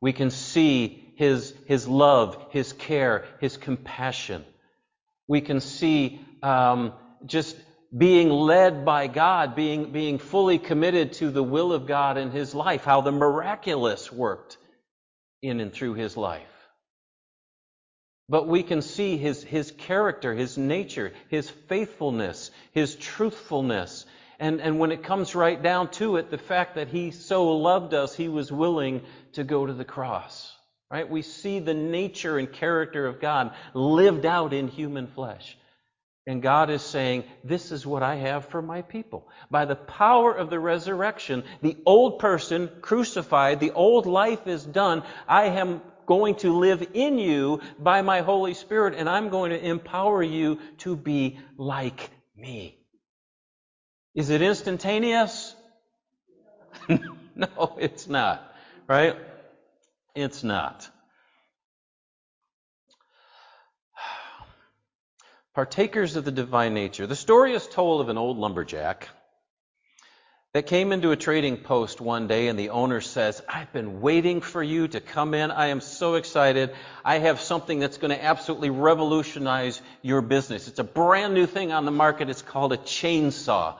We 0.00 0.12
can 0.12 0.30
see 0.30 1.12
his, 1.16 1.54
his 1.66 1.88
love, 1.88 2.46
his 2.50 2.72
care, 2.72 3.24
his 3.40 3.56
compassion. 3.56 4.44
We 5.26 5.40
can 5.40 5.60
see 5.60 6.20
um, 6.42 6.92
just 7.26 7.56
being 7.96 8.28
led 8.28 8.84
by 8.84 9.06
God, 9.06 9.56
being, 9.56 9.92
being 9.92 10.18
fully 10.18 10.58
committed 10.58 11.14
to 11.14 11.30
the 11.30 11.42
will 11.42 11.72
of 11.72 11.86
God 11.86 12.18
in 12.18 12.30
his 12.30 12.54
life, 12.54 12.84
how 12.84 13.00
the 13.00 13.12
miraculous 13.12 14.12
worked 14.12 14.58
in 15.42 15.60
and 15.60 15.72
through 15.72 15.94
his 15.94 16.16
life. 16.16 16.42
But 18.28 18.46
we 18.46 18.62
can 18.62 18.82
see 18.82 19.16
his, 19.16 19.42
his 19.42 19.70
character, 19.70 20.34
his 20.34 20.58
nature, 20.58 21.12
his 21.30 21.48
faithfulness, 21.48 22.50
his 22.72 22.94
truthfulness, 22.94 24.04
and, 24.38 24.60
and 24.60 24.78
when 24.78 24.92
it 24.92 25.02
comes 25.02 25.34
right 25.34 25.60
down 25.60 25.90
to 25.92 26.16
it, 26.16 26.30
the 26.30 26.38
fact 26.38 26.76
that 26.76 26.88
he 26.88 27.10
so 27.10 27.56
loved 27.56 27.92
us, 27.92 28.14
he 28.14 28.28
was 28.28 28.52
willing 28.52 29.02
to 29.32 29.42
go 29.42 29.66
to 29.66 29.72
the 29.72 29.84
cross. 29.84 30.54
Right? 30.90 31.08
We 31.08 31.22
see 31.22 31.58
the 31.58 31.74
nature 31.74 32.38
and 32.38 32.50
character 32.50 33.06
of 33.06 33.20
God 33.20 33.52
lived 33.74 34.24
out 34.24 34.52
in 34.54 34.68
human 34.68 35.06
flesh. 35.08 35.56
And 36.26 36.42
God 36.42 36.70
is 36.70 36.82
saying, 36.82 37.24
This 37.42 37.72
is 37.72 37.86
what 37.86 38.02
I 38.02 38.16
have 38.16 38.46
for 38.46 38.62
my 38.62 38.82
people. 38.82 39.28
By 39.50 39.64
the 39.64 39.76
power 39.76 40.32
of 40.32 40.50
the 40.50 40.60
resurrection, 40.60 41.42
the 41.62 41.76
old 41.84 42.18
person 42.18 42.70
crucified, 42.80 43.60
the 43.60 43.72
old 43.72 44.06
life 44.06 44.46
is 44.46 44.64
done. 44.64 45.02
I 45.26 45.46
am 45.46 45.82
going 46.06 46.36
to 46.36 46.58
live 46.58 46.86
in 46.94 47.18
you 47.18 47.60
by 47.78 48.02
my 48.02 48.20
Holy 48.20 48.54
Spirit, 48.54 48.94
and 48.94 49.08
I'm 49.08 49.30
going 49.30 49.50
to 49.50 49.62
empower 49.62 50.22
you 50.22 50.58
to 50.78 50.96
be 50.96 51.38
like 51.56 52.10
me. 52.36 52.77
Is 54.14 54.30
it 54.30 54.42
instantaneous? 54.42 55.54
no, 56.88 57.76
it's 57.78 58.08
not. 58.08 58.54
Right? 58.86 59.16
It's 60.14 60.42
not. 60.42 60.88
partakers 65.54 66.16
of 66.16 66.24
the 66.24 66.32
divine 66.32 66.74
nature. 66.74 67.06
The 67.06 67.16
story 67.16 67.54
is 67.54 67.66
told 67.66 68.00
of 68.00 68.08
an 68.08 68.18
old 68.18 68.38
lumberjack 68.38 69.08
that 70.54 70.66
came 70.66 70.92
into 70.92 71.10
a 71.10 71.16
trading 71.16 71.58
post 71.58 72.00
one 72.00 72.26
day 72.26 72.48
and 72.48 72.58
the 72.58 72.70
owner 72.70 73.02
says, 73.02 73.42
I've 73.48 73.72
been 73.72 74.00
waiting 74.00 74.40
for 74.40 74.62
you 74.62 74.88
to 74.88 75.00
come 75.00 75.34
in. 75.34 75.50
I 75.50 75.66
am 75.66 75.82
so 75.82 76.14
excited. 76.14 76.74
I 77.04 77.18
have 77.18 77.38
something 77.40 77.78
that's 77.78 77.98
going 77.98 78.10
to 78.10 78.24
absolutely 78.24 78.70
revolutionize 78.70 79.80
your 80.00 80.22
business. 80.22 80.66
It's 80.66 80.78
a 80.78 80.84
brand 80.84 81.34
new 81.34 81.46
thing 81.46 81.70
on 81.70 81.84
the 81.84 81.90
market. 81.90 82.30
It's 82.30 82.40
called 82.42 82.72
a 82.72 82.78
chainsaw. 82.78 83.76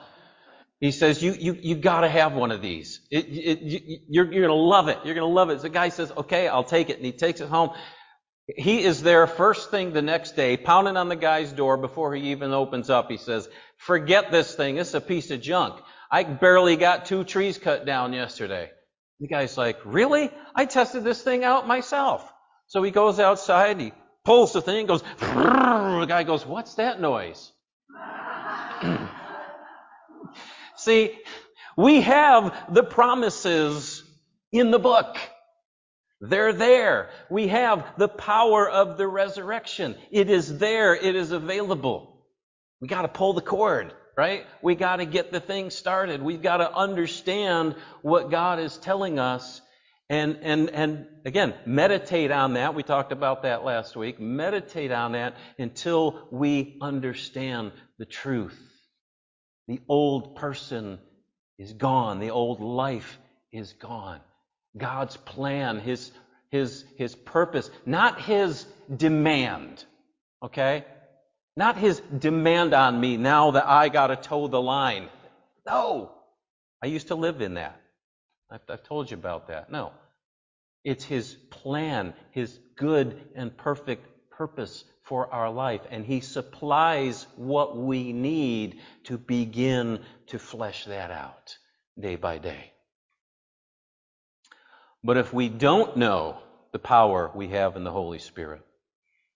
He 0.79 0.91
says, 0.91 1.21
you, 1.21 1.33
you, 1.33 1.57
you 1.61 1.75
gotta 1.75 2.07
have 2.07 2.33
one 2.33 2.51
of 2.51 2.61
these. 2.61 3.01
It, 3.11 3.25
it, 3.27 3.59
you, 3.61 3.97
you're, 4.07 4.31
you're 4.31 4.41
gonna 4.43 4.53
love 4.53 4.87
it. 4.87 4.99
You're 5.03 5.15
gonna 5.15 5.27
love 5.27 5.49
it. 5.49 5.61
The 5.61 5.69
guy 5.69 5.89
says, 5.89 6.11
okay, 6.15 6.47
I'll 6.47 6.63
take 6.63 6.89
it. 6.89 6.97
And 6.97 7.05
he 7.05 7.11
takes 7.11 7.41
it 7.41 7.49
home. 7.49 7.71
He 8.47 8.83
is 8.83 9.03
there 9.03 9.27
first 9.27 9.71
thing 9.71 9.91
the 9.93 10.01
next 10.01 10.35
day, 10.35 10.57
pounding 10.57 10.97
on 10.97 11.09
the 11.09 11.15
guy's 11.15 11.51
door 11.51 11.77
before 11.77 12.15
he 12.15 12.31
even 12.31 12.53
opens 12.53 12.89
up. 12.89 13.11
He 13.11 13.17
says, 13.17 13.47
forget 13.77 14.31
this 14.31 14.55
thing. 14.55 14.77
It's 14.77 14.93
a 14.93 15.01
piece 15.01 15.31
of 15.31 15.41
junk. 15.41 15.79
I 16.09 16.23
barely 16.23 16.77
got 16.77 17.05
two 17.05 17.23
trees 17.25 17.57
cut 17.57 17.85
down 17.85 18.13
yesterday. 18.13 18.71
The 19.19 19.27
guy's 19.27 19.57
like, 19.57 19.77
really? 19.85 20.31
I 20.55 20.65
tested 20.65 21.03
this 21.03 21.21
thing 21.21 21.43
out 21.43 21.67
myself. 21.67 22.27
So 22.67 22.81
he 22.81 22.91
goes 22.91 23.19
outside, 23.19 23.79
he 23.79 23.91
pulls 24.23 24.53
the 24.53 24.61
thing, 24.61 24.85
goes, 24.85 25.01
the 25.19 26.05
guy 26.07 26.23
goes, 26.23 26.45
what's 26.45 26.75
that 26.75 27.01
noise? 27.01 27.51
See, 30.89 31.15
we 31.77 32.01
have 32.01 32.73
the 32.73 32.81
promises 32.81 34.03
in 34.51 34.71
the 34.71 34.79
book. 34.79 35.17
They're 36.19 36.51
there. 36.51 37.11
We 37.29 37.49
have 37.49 37.85
the 37.99 38.07
power 38.07 38.67
of 38.67 38.97
the 38.97 39.07
resurrection. 39.07 39.95
It 40.09 40.31
is 40.31 40.57
there. 40.57 40.95
It 40.95 41.15
is 41.15 41.31
available. 41.31 42.25
We 42.81 42.87
got 42.87 43.03
to 43.03 43.07
pull 43.07 43.33
the 43.33 43.41
cord, 43.41 43.93
right? 44.17 44.47
We 44.63 44.73
got 44.73 44.95
to 44.95 45.05
get 45.05 45.31
the 45.31 45.39
thing 45.39 45.69
started. 45.69 46.23
We've 46.23 46.41
got 46.41 46.57
to 46.57 46.73
understand 46.75 47.75
what 48.01 48.31
God 48.31 48.57
is 48.57 48.75
telling 48.75 49.19
us 49.19 49.61
and, 50.09 50.39
and, 50.41 50.71
and 50.71 51.05
again, 51.23 51.53
meditate 51.67 52.31
on 52.31 52.53
that. 52.53 52.73
We 52.73 52.81
talked 52.81 53.11
about 53.11 53.43
that 53.43 53.63
last 53.63 53.95
week. 53.95 54.19
Meditate 54.19 54.91
on 54.91 55.11
that 55.11 55.35
until 55.59 56.27
we 56.31 56.79
understand 56.81 57.73
the 57.99 58.05
truth. 58.05 58.59
The 59.69 59.79
old 59.87 60.35
person 60.35 60.97
is 61.59 61.73
gone. 61.73 62.19
The 62.19 62.31
old 62.31 62.59
life 62.59 63.19
is 63.51 63.73
gone. 63.73 64.19
God's 64.75 65.15
plan, 65.15 65.79
His, 65.79 66.11
His, 66.49 66.85
His 66.97 67.13
purpose, 67.13 67.69
not 67.85 68.19
His 68.19 68.65
demand. 68.97 69.85
Okay? 70.41 70.85
Not 71.55 71.77
His 71.77 71.99
demand 72.17 72.73
on 72.73 72.99
me 72.99 73.15
now 73.15 73.51
that 73.51 73.67
I 73.67 73.89
gotta 73.89 74.15
toe 74.15 74.47
the 74.47 74.59
line. 74.59 75.07
No! 75.67 76.13
I 76.83 76.87
used 76.87 77.09
to 77.09 77.15
live 77.15 77.39
in 77.41 77.53
that. 77.53 77.79
I've, 78.49 78.61
I've 78.69 78.83
told 78.83 79.11
you 79.11 79.17
about 79.17 79.49
that. 79.49 79.71
No. 79.71 79.91
It's 80.83 81.03
His 81.03 81.35
plan, 81.51 82.15
His 82.31 82.57
good 82.75 83.21
and 83.35 83.55
perfect 83.55 84.31
purpose 84.31 84.83
for 85.09 85.33
our 85.33 85.49
life. 85.49 85.81
And 85.89 86.05
He 86.05 86.21
supplies 86.21 87.25
what 87.35 87.75
we 87.75 88.13
need 88.13 88.79
to 89.05 89.17
begin 89.17 89.99
to 90.27 90.37
flesh 90.37 90.85
that 90.85 91.09
out 91.09 91.57
day 91.99 92.15
by 92.15 92.37
day. 92.37 92.71
But 95.03 95.17
if 95.17 95.33
we 95.33 95.49
don't 95.49 95.97
know 95.97 96.37
the 96.71 96.79
power 96.79 97.31
we 97.33 97.47
have 97.47 97.75
in 97.75 97.83
the 97.83 97.91
Holy 97.91 98.19
Spirit, 98.19 98.61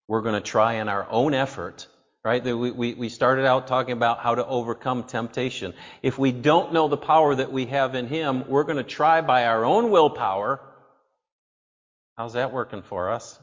we're 0.07 0.21
going 0.21 0.35
to 0.35 0.41
try 0.41 0.73
in 0.73 0.89
our 0.89 1.09
own 1.09 1.33
effort, 1.33 1.87
right? 2.23 2.43
We, 2.43 2.69
we, 2.69 2.93
we 2.93 3.09
started 3.09 3.45
out 3.45 3.65
talking 3.65 3.93
about 3.93 4.19
how 4.19 4.35
to 4.35 4.45
overcome 4.45 5.05
temptation. 5.05 5.73
If 6.03 6.19
we 6.19 6.31
don't 6.31 6.71
know 6.73 6.87
the 6.87 6.97
power 6.97 7.33
that 7.33 7.51
we 7.51 7.65
have 7.67 7.95
in 7.95 8.05
Him, 8.05 8.47
we're 8.47 8.65
going 8.65 8.77
to 8.77 8.83
try 8.83 9.21
by 9.21 9.45
our 9.47 9.65
own 9.65 9.89
willpower. 9.89 10.61
How's 12.15 12.33
that 12.33 12.53
working 12.53 12.83
for 12.83 13.09
us? 13.09 13.39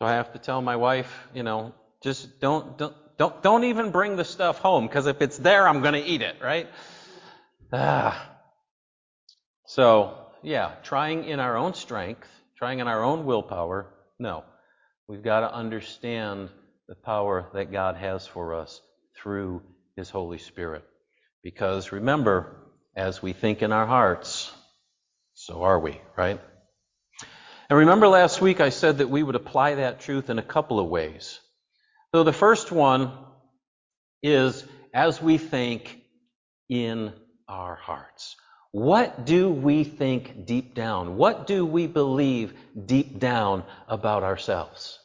So 0.00 0.06
I 0.06 0.12
have 0.12 0.32
to 0.32 0.38
tell 0.38 0.62
my 0.62 0.76
wife, 0.76 1.28
you 1.34 1.42
know, 1.42 1.74
just 2.02 2.40
don't, 2.40 2.78
don't, 2.78 2.94
don't, 3.18 3.42
don't 3.42 3.64
even 3.64 3.90
bring 3.90 4.16
the 4.16 4.24
stuff 4.24 4.58
home, 4.58 4.86
because 4.86 5.06
if 5.06 5.20
it's 5.20 5.36
there, 5.36 5.68
I'm 5.68 5.82
going 5.82 5.92
to 5.92 6.02
eat 6.02 6.22
it, 6.22 6.36
right? 6.42 6.70
Ah. 7.70 8.30
So, 9.66 10.16
yeah, 10.42 10.72
trying 10.84 11.24
in 11.24 11.38
our 11.38 11.54
own 11.58 11.74
strength, 11.74 12.26
trying 12.56 12.78
in 12.78 12.88
our 12.88 13.02
own 13.02 13.26
willpower, 13.26 13.92
no. 14.18 14.44
We've 15.06 15.22
got 15.22 15.40
to 15.40 15.52
understand 15.52 16.48
the 16.88 16.94
power 16.94 17.50
that 17.52 17.70
God 17.70 17.96
has 17.96 18.26
for 18.26 18.54
us 18.54 18.80
through 19.18 19.60
His 19.96 20.08
Holy 20.08 20.38
Spirit. 20.38 20.82
Because 21.42 21.92
remember, 21.92 22.56
as 22.96 23.20
we 23.20 23.34
think 23.34 23.60
in 23.60 23.70
our 23.70 23.86
hearts, 23.86 24.50
so 25.34 25.62
are 25.64 25.78
we, 25.78 26.00
right? 26.16 26.40
And 27.70 27.78
remember 27.78 28.08
last 28.08 28.40
week 28.40 28.60
I 28.60 28.70
said 28.70 28.98
that 28.98 29.10
we 29.10 29.22
would 29.22 29.36
apply 29.36 29.76
that 29.76 30.00
truth 30.00 30.28
in 30.28 30.40
a 30.40 30.42
couple 30.42 30.80
of 30.80 30.88
ways. 30.88 31.38
So 32.12 32.24
the 32.24 32.32
first 32.32 32.72
one 32.72 33.12
is 34.24 34.64
as 34.92 35.22
we 35.22 35.38
think 35.38 36.00
in 36.68 37.12
our 37.48 37.76
hearts. 37.76 38.34
What 38.72 39.24
do 39.24 39.50
we 39.50 39.84
think 39.84 40.46
deep 40.46 40.74
down? 40.74 41.16
What 41.16 41.46
do 41.46 41.64
we 41.64 41.86
believe 41.86 42.54
deep 42.86 43.20
down 43.20 43.62
about 43.86 44.24
ourselves? 44.24 44.98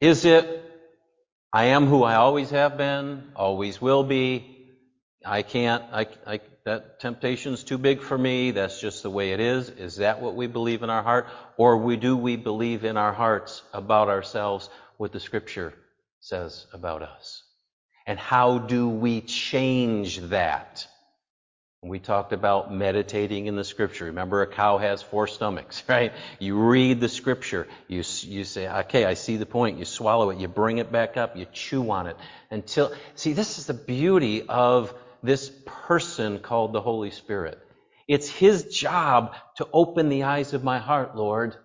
Is 0.00 0.24
it, 0.24 0.64
I 1.52 1.66
am 1.66 1.86
who 1.86 2.04
I 2.04 2.14
always 2.14 2.50
have 2.50 2.76
been, 2.78 3.32
always 3.34 3.80
will 3.82 4.04
be, 4.04 4.68
I 5.24 5.42
can't, 5.42 5.82
I, 5.92 6.06
I, 6.24 6.40
that 6.64 7.00
temptation's 7.00 7.64
too 7.64 7.78
big 7.78 8.02
for 8.02 8.16
me, 8.16 8.50
that's 8.50 8.80
just 8.80 9.02
the 9.02 9.10
way 9.10 9.32
it 9.32 9.40
is? 9.40 9.70
Is 9.70 9.96
that 9.96 10.20
what 10.20 10.34
we 10.34 10.46
believe 10.46 10.82
in 10.82 10.90
our 10.90 11.02
heart? 11.02 11.26
Or 11.56 11.78
we, 11.78 11.96
do 11.96 12.16
we 12.16 12.36
believe 12.36 12.84
in 12.84 12.96
our 12.96 13.12
hearts 13.12 13.62
about 13.72 14.08
ourselves 14.08 14.68
what 14.98 15.12
the 15.12 15.20
Scripture 15.20 15.74
says 16.20 16.66
about 16.72 17.02
us? 17.02 17.42
And 18.06 18.18
how 18.18 18.58
do 18.58 18.88
we 18.88 19.20
change 19.20 20.18
that? 20.30 20.86
We 21.82 21.98
talked 21.98 22.34
about 22.34 22.70
meditating 22.70 23.46
in 23.46 23.56
the 23.56 23.64
scripture. 23.64 24.04
Remember, 24.06 24.42
a 24.42 24.46
cow 24.46 24.76
has 24.76 25.00
four 25.00 25.26
stomachs, 25.26 25.82
right? 25.88 26.12
You 26.38 26.58
read 26.58 27.00
the 27.00 27.08
scripture. 27.08 27.66
You, 27.88 27.98
you 28.20 28.44
say, 28.44 28.68
okay, 28.68 29.06
I 29.06 29.14
see 29.14 29.38
the 29.38 29.46
point. 29.46 29.78
You 29.78 29.86
swallow 29.86 30.28
it. 30.28 30.38
You 30.38 30.46
bring 30.46 30.76
it 30.76 30.92
back 30.92 31.16
up. 31.16 31.36
You 31.38 31.46
chew 31.50 31.90
on 31.90 32.06
it 32.06 32.16
until, 32.50 32.92
see, 33.14 33.32
this 33.32 33.58
is 33.58 33.66
the 33.66 33.74
beauty 33.74 34.42
of 34.46 34.92
this 35.22 35.50
person 35.64 36.38
called 36.38 36.72
the 36.72 36.80
Holy 36.80 37.10
Spirit. 37.10 37.58
It's 38.08 38.28
His 38.28 38.64
job 38.64 39.34
to 39.56 39.68
open 39.72 40.08
the 40.08 40.24
eyes 40.24 40.54
of 40.54 40.64
my 40.64 40.78
heart, 40.78 41.16
Lord. 41.16 41.56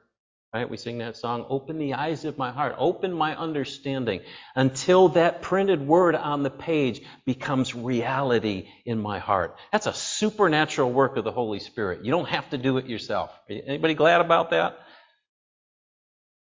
Right? 0.53 0.69
We 0.69 0.77
sing 0.77 0.99
that 0.99 1.17
song, 1.17 1.45
Open 1.49 1.77
the 1.79 1.95
eyes 1.95 2.23
of 2.23 2.37
my 2.37 2.49
heart, 2.49 2.75
open 2.77 3.11
my 3.11 3.35
understanding, 3.35 4.21
until 4.55 5.09
that 5.09 5.41
printed 5.41 5.85
word 5.85 6.15
on 6.15 6.43
the 6.43 6.49
page 6.49 7.01
becomes 7.25 7.75
reality 7.75 8.69
in 8.85 9.01
my 9.01 9.19
heart. 9.19 9.57
That's 9.73 9.85
a 9.85 9.93
supernatural 9.93 10.93
work 10.93 11.17
of 11.17 11.25
the 11.25 11.31
Holy 11.31 11.59
Spirit. 11.59 12.05
You 12.05 12.11
don't 12.11 12.29
have 12.29 12.49
to 12.51 12.57
do 12.57 12.77
it 12.77 12.85
yourself. 12.85 13.37
Anybody 13.49 13.95
glad 13.95 14.21
about 14.21 14.51
that? 14.51 14.79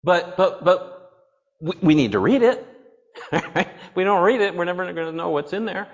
But, 0.01 0.37
but, 0.37 0.63
but, 0.63 0.95
we, 1.59 1.93
need 1.93 2.13
to 2.13 2.19
read 2.19 2.41
it. 2.41 2.65
we 3.95 4.05
don't 4.05 4.23
read 4.23 4.39
it, 4.39 4.55
we're 4.55 4.63
never 4.63 4.85
going 4.93 5.07
to 5.07 5.11
know 5.11 5.31
what's 5.31 5.51
in 5.51 5.65
there. 5.65 5.89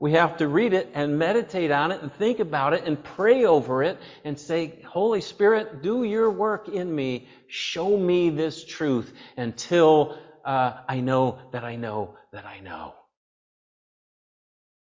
We 0.00 0.12
have 0.12 0.36
to 0.36 0.46
read 0.46 0.74
it 0.74 0.90
and 0.94 1.18
meditate 1.18 1.72
on 1.72 1.90
it 1.90 2.02
and 2.02 2.12
think 2.12 2.38
about 2.38 2.72
it 2.72 2.84
and 2.84 3.02
pray 3.02 3.44
over 3.44 3.82
it 3.82 3.98
and 4.24 4.38
say, 4.38 4.80
Holy 4.86 5.20
Spirit, 5.20 5.82
do 5.82 6.04
your 6.04 6.30
work 6.30 6.68
in 6.68 6.94
me. 6.94 7.26
Show 7.48 7.96
me 7.96 8.30
this 8.30 8.64
truth 8.64 9.12
until 9.36 10.16
uh, 10.44 10.74
I 10.88 11.00
know 11.00 11.38
that 11.50 11.64
I 11.64 11.76
know 11.76 12.16
that 12.32 12.46
I 12.46 12.60
know 12.60 12.94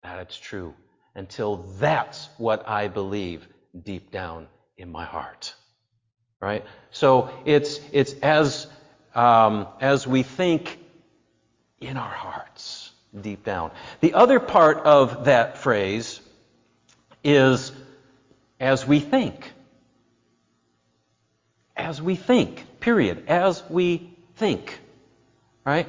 that 0.04 0.20
it's 0.20 0.38
true. 0.38 0.74
Until 1.16 1.58
that's 1.80 2.30
what 2.38 2.68
I 2.68 2.88
believe 2.88 3.48
deep 3.84 4.12
down 4.12 4.48
in 4.78 4.92
my 4.92 5.06
heart. 5.06 5.54
Right? 6.42 6.66
So 6.92 7.30
it's, 7.46 7.80
it's 7.92 8.14
as, 8.14 8.68
um, 9.16 9.68
as 9.80 10.06
we 10.08 10.24
think 10.24 10.80
in 11.80 11.98
our 11.98 12.10
hearts, 12.10 12.83
deep 13.20 13.44
down. 13.44 13.72
The 14.02 14.14
other 14.14 14.40
part 14.40 14.80
of 14.80 15.26
that 15.26 15.58
phrase 15.60 16.20
is 17.24 17.72
as 18.60 18.86
we 18.88 19.00
think. 19.00 19.52
As 21.76 22.02
we 22.02 22.16
think, 22.16 22.80
period. 22.80 23.26
As 23.28 23.64
we 23.70 24.14
think. 24.36 24.80
Right? 25.66 25.88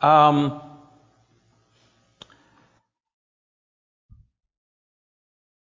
Um, 0.00 0.60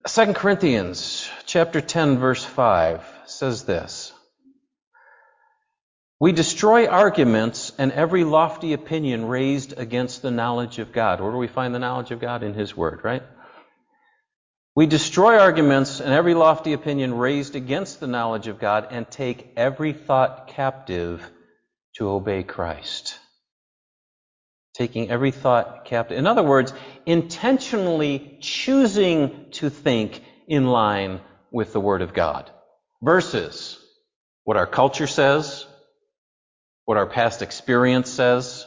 Second 0.05 0.35
Corinthians 0.35 1.29
chapter 1.45 1.79
10 1.79 2.17
verse 2.17 2.43
5 2.43 3.05
says 3.25 3.63
this. 3.63 4.02
We 6.23 6.31
destroy 6.31 6.87
arguments 6.87 7.73
and 7.77 7.91
every 7.91 8.23
lofty 8.23 8.71
opinion 8.71 9.25
raised 9.25 9.77
against 9.77 10.21
the 10.21 10.31
knowledge 10.31 10.79
of 10.79 10.93
God. 10.93 11.19
Where 11.19 11.33
do 11.33 11.37
we 11.37 11.49
find 11.49 11.75
the 11.75 11.79
knowledge 11.79 12.11
of 12.11 12.21
God? 12.21 12.43
In 12.43 12.53
His 12.53 12.77
Word, 12.77 13.01
right? 13.03 13.23
We 14.73 14.85
destroy 14.85 15.37
arguments 15.37 15.99
and 15.99 16.13
every 16.13 16.33
lofty 16.33 16.71
opinion 16.71 17.13
raised 17.13 17.57
against 17.57 17.99
the 17.99 18.07
knowledge 18.07 18.47
of 18.47 18.57
God 18.57 18.87
and 18.91 19.11
take 19.11 19.51
every 19.57 19.91
thought 19.91 20.47
captive 20.47 21.29
to 21.97 22.07
obey 22.07 22.43
Christ. 22.43 23.19
Taking 24.75 25.09
every 25.09 25.31
thought 25.31 25.83
captive. 25.83 26.17
In 26.17 26.25
other 26.25 26.43
words, 26.43 26.71
intentionally 27.05 28.37
choosing 28.39 29.47
to 29.59 29.69
think 29.69 30.23
in 30.47 30.67
line 30.67 31.19
with 31.51 31.73
the 31.73 31.81
Word 31.81 32.01
of 32.01 32.13
God 32.13 32.49
versus 33.01 33.77
what 34.45 34.55
our 34.55 34.67
culture 34.67 35.07
says, 35.07 35.65
what 36.85 36.97
our 36.97 37.07
past 37.07 37.41
experience 37.41 38.09
says, 38.09 38.65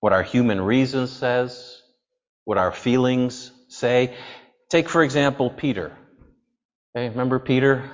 what 0.00 0.12
our 0.12 0.22
human 0.22 0.60
reason 0.60 1.06
says, 1.06 1.80
what 2.44 2.58
our 2.58 2.72
feelings 2.72 3.50
say. 3.68 4.14
Take, 4.70 4.88
for 4.88 5.02
example, 5.02 5.50
Peter. 5.50 5.96
Okay, 6.96 7.08
remember 7.08 7.38
Peter? 7.38 7.90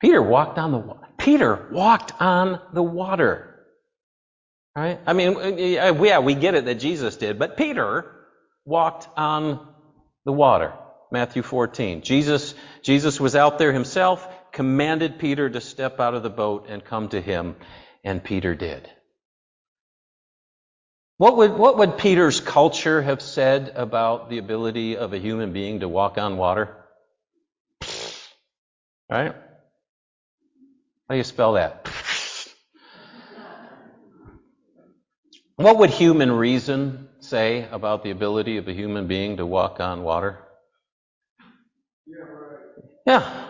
Peter 0.00 0.22
walked 0.22 0.58
on 0.58 0.72
the 0.72 0.78
water. 0.78 1.08
Peter 1.18 1.68
walked 1.72 2.12
on 2.20 2.60
the 2.72 2.82
water. 2.82 3.66
Right? 4.76 5.00
I 5.06 5.12
mean, 5.12 5.58
yeah, 5.58 6.20
we 6.20 6.34
get 6.34 6.54
it 6.54 6.66
that 6.66 6.76
Jesus 6.76 7.16
did, 7.16 7.38
but 7.38 7.56
Peter 7.56 8.14
walked 8.64 9.08
on 9.16 9.66
the 10.24 10.32
water. 10.32 10.72
Matthew 11.10 11.42
14. 11.42 12.02
Jesus, 12.02 12.54
Jesus 12.82 13.18
was 13.18 13.34
out 13.34 13.58
there 13.58 13.72
himself, 13.72 14.28
commanded 14.52 15.18
Peter 15.18 15.48
to 15.48 15.60
step 15.60 16.00
out 16.00 16.14
of 16.14 16.22
the 16.22 16.30
boat 16.30 16.66
and 16.68 16.84
come 16.84 17.08
to 17.10 17.20
him, 17.20 17.56
and 18.04 18.22
Peter 18.22 18.54
did. 18.54 18.88
What 21.18 21.36
would, 21.36 21.54
what 21.54 21.78
would 21.78 21.98
Peter's 21.98 22.40
culture 22.40 23.02
have 23.02 23.20
said 23.20 23.72
about 23.74 24.30
the 24.30 24.38
ability 24.38 24.96
of 24.96 25.12
a 25.12 25.18
human 25.18 25.52
being 25.52 25.80
to 25.80 25.88
walk 25.88 26.16
on 26.16 26.36
water? 26.36 26.76
Right? 29.10 29.34
How 31.08 31.14
do 31.14 31.16
you 31.16 31.24
spell 31.24 31.54
that? 31.54 31.88
What 35.56 35.78
would 35.78 35.90
human 35.90 36.30
reason 36.30 37.08
say 37.18 37.66
about 37.72 38.04
the 38.04 38.12
ability 38.12 38.58
of 38.58 38.68
a 38.68 38.72
human 38.72 39.08
being 39.08 39.38
to 39.38 39.46
walk 39.46 39.80
on 39.80 40.04
water? 40.04 40.38
Yeah. 43.04 43.47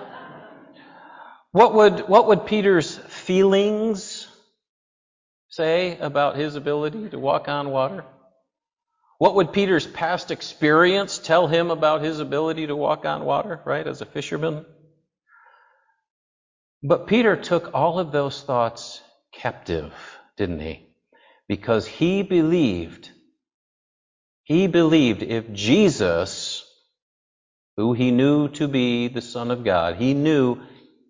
What 1.53 1.75
would, 1.75 2.09
what 2.09 2.27
would 2.27 2.47
Peter's 2.47 2.97
feelings 2.97 4.29
say 5.49 5.99
about 5.99 6.37
his 6.37 6.57
ability 6.57 7.09
to 7.11 7.19
walk 7.19 7.49
on 7.49 7.71
water? 7.71 8.05
What 9.19 9.35
would 9.35 9.53
Peter's 9.53 9.87
past 9.87 10.31
experience 10.31 11.19
tell 11.19 11.49
him 11.49 11.71
about 11.71 12.03
his 12.03 12.21
ability 12.21 12.69
to 12.69 12.77
walk 12.77 13.05
on 13.05 13.25
water, 13.25 13.61
right, 13.65 13.87
as 13.87 14.01
a 14.01 14.07
fisherman? 14.07 14.65
But 16.83 17.09
Peter 17.09 17.35
took 17.35 17.75
all 17.75 17.99
of 17.99 18.13
those 18.13 18.41
thoughts 18.43 19.03
captive, 19.33 19.93
didn't 20.37 20.61
he? 20.61 20.87
Because 21.49 21.87
he 21.87 22.23
believed, 22.23 23.11
he 24.45 24.69
believed 24.69 25.23
if 25.23 25.51
Jesus, 25.53 26.65
who 27.77 27.95
he 27.95 28.13
knew 28.13 28.49
to 28.51 28.69
be 28.69 29.09
the 29.09 29.23
Son 29.23 29.51
of 29.51 29.65
God, 29.65 29.97
he 29.97 30.15
knew 30.15 30.61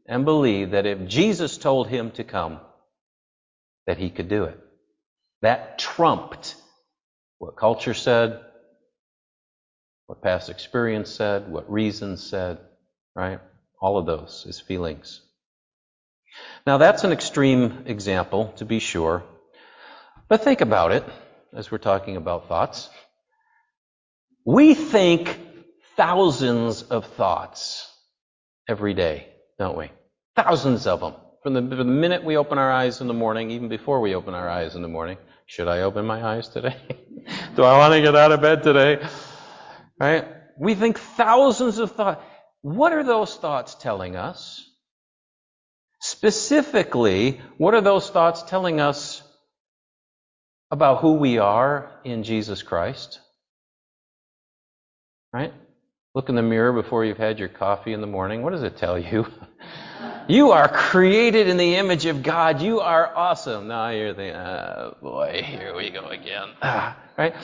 and 0.09 0.25
believed 0.25 0.73
that 0.73 0.87
if 0.87 1.07
Jesus 1.07 1.59
told 1.59 1.87
him 1.87 2.11
to 2.13 2.25
come, 2.25 2.61
that 3.87 3.99
he 3.99 4.11
could 4.11 4.29
do 4.29 4.45
it. 4.45 4.59
That 5.43 5.79
trumped 5.79 6.57
what 7.39 7.57
culture 7.57 7.95
said, 7.95 8.41
what 10.07 10.23
past 10.23 10.49
experience 10.49 11.11
said, 11.11 11.49
what 11.49 11.71
reason 11.71 12.17
said, 12.17 12.59
right? 13.15 13.41
All 13.81 13.99
of 13.99 14.07
those, 14.07 14.43
his 14.45 14.59
feelings. 14.59 15.21
Now 16.67 16.79
that's 16.79 17.05
an 17.05 17.13
extreme 17.13 17.85
example, 17.87 18.53
to 18.57 18.65
be 18.65 18.79
sure. 18.81 19.23
But 20.29 20.43
think 20.43 20.61
about 20.61 20.93
it 20.93 21.05
as 21.55 21.71
we're 21.71 21.79
talking 21.79 22.17
about 22.17 22.49
thoughts. 22.49 22.91
We 24.45 24.75
think 24.75 25.39
thousands 25.97 26.83
of 26.83 27.07
thoughts 27.07 27.91
every 28.69 28.95
day, 28.95 29.29
don't 29.59 29.77
we? 29.77 29.91
Thousands 30.37 30.87
of 30.87 31.01
them. 31.01 31.15
From 31.43 31.55
the, 31.55 31.61
from 31.61 31.79
the 31.79 31.85
minute 31.85 32.25
we 32.25 32.37
open 32.37 32.59
our 32.59 32.71
eyes 32.71 33.01
in 33.01 33.09
the 33.09 33.15
morning, 33.15 33.51
even 33.51 33.69
before 33.69 34.01
we 34.01 34.15
open 34.15 34.35
our 34.35 34.49
eyes 34.49 34.75
in 34.75 34.83
the 34.83 34.89
morning, 34.89 35.19
should 35.47 35.69
I 35.69 35.83
open 35.83 36.07
my 36.07 36.25
eyes 36.25 36.49
today? 36.49 36.77
Do 37.57 37.65
I 37.65 37.79
want 37.79 37.95
to 37.95 38.03
get 38.03 38.17
out 38.17 38.33
of 38.33 38.41
bed 38.41 38.63
today? 38.63 39.07
Right? 40.01 40.27
We 40.59 40.75
think 40.75 40.99
thousands 40.99 41.79
of 41.79 41.93
thoughts. 41.93 42.23
What 42.63 42.93
are 42.93 43.05
those 43.05 43.37
thoughts 43.37 43.75
telling 43.77 44.17
us? 44.17 44.65
Specifically, 46.01 47.41
what 47.57 47.75
are 47.75 47.81
those 47.81 48.11
thoughts 48.11 48.43
telling 48.43 48.81
us 48.81 49.23
about 50.71 51.01
who 51.01 51.15
we 51.15 51.39
are 51.39 51.91
in 52.05 52.23
Jesus 52.25 52.63
Christ? 52.63 53.21
Right? 55.33 55.53
Look 56.19 56.29
in 56.29 56.35
the 56.35 56.43
mirror 56.43 56.73
before 56.73 57.05
you've 57.05 57.17
had 57.17 57.39
your 57.39 57.49
coffee 57.49 57.93
in 57.93 58.01
the 58.01 58.09
morning. 58.09 58.43
What 58.43 58.51
does 58.51 58.65
it 58.65 58.77
tell 58.77 58.99
you? 58.99 59.25
You 60.29 60.51
are 60.51 60.69
created 60.69 61.49
in 61.49 61.57
the 61.57 61.77
image 61.77 62.05
of 62.05 62.23
God. 62.23 62.61
You 62.61 62.81
are 62.81 63.17
awesome. 63.17 63.67
Now 63.67 63.89
you're 63.89 64.13
thinking, 64.13 64.37
oh 64.37 64.41
uh, 64.41 64.95
boy, 65.01 65.43
here 65.43 65.75
we 65.75 65.91
go 65.91 66.09
again. 66.09 66.49
Right? 67.17 67.35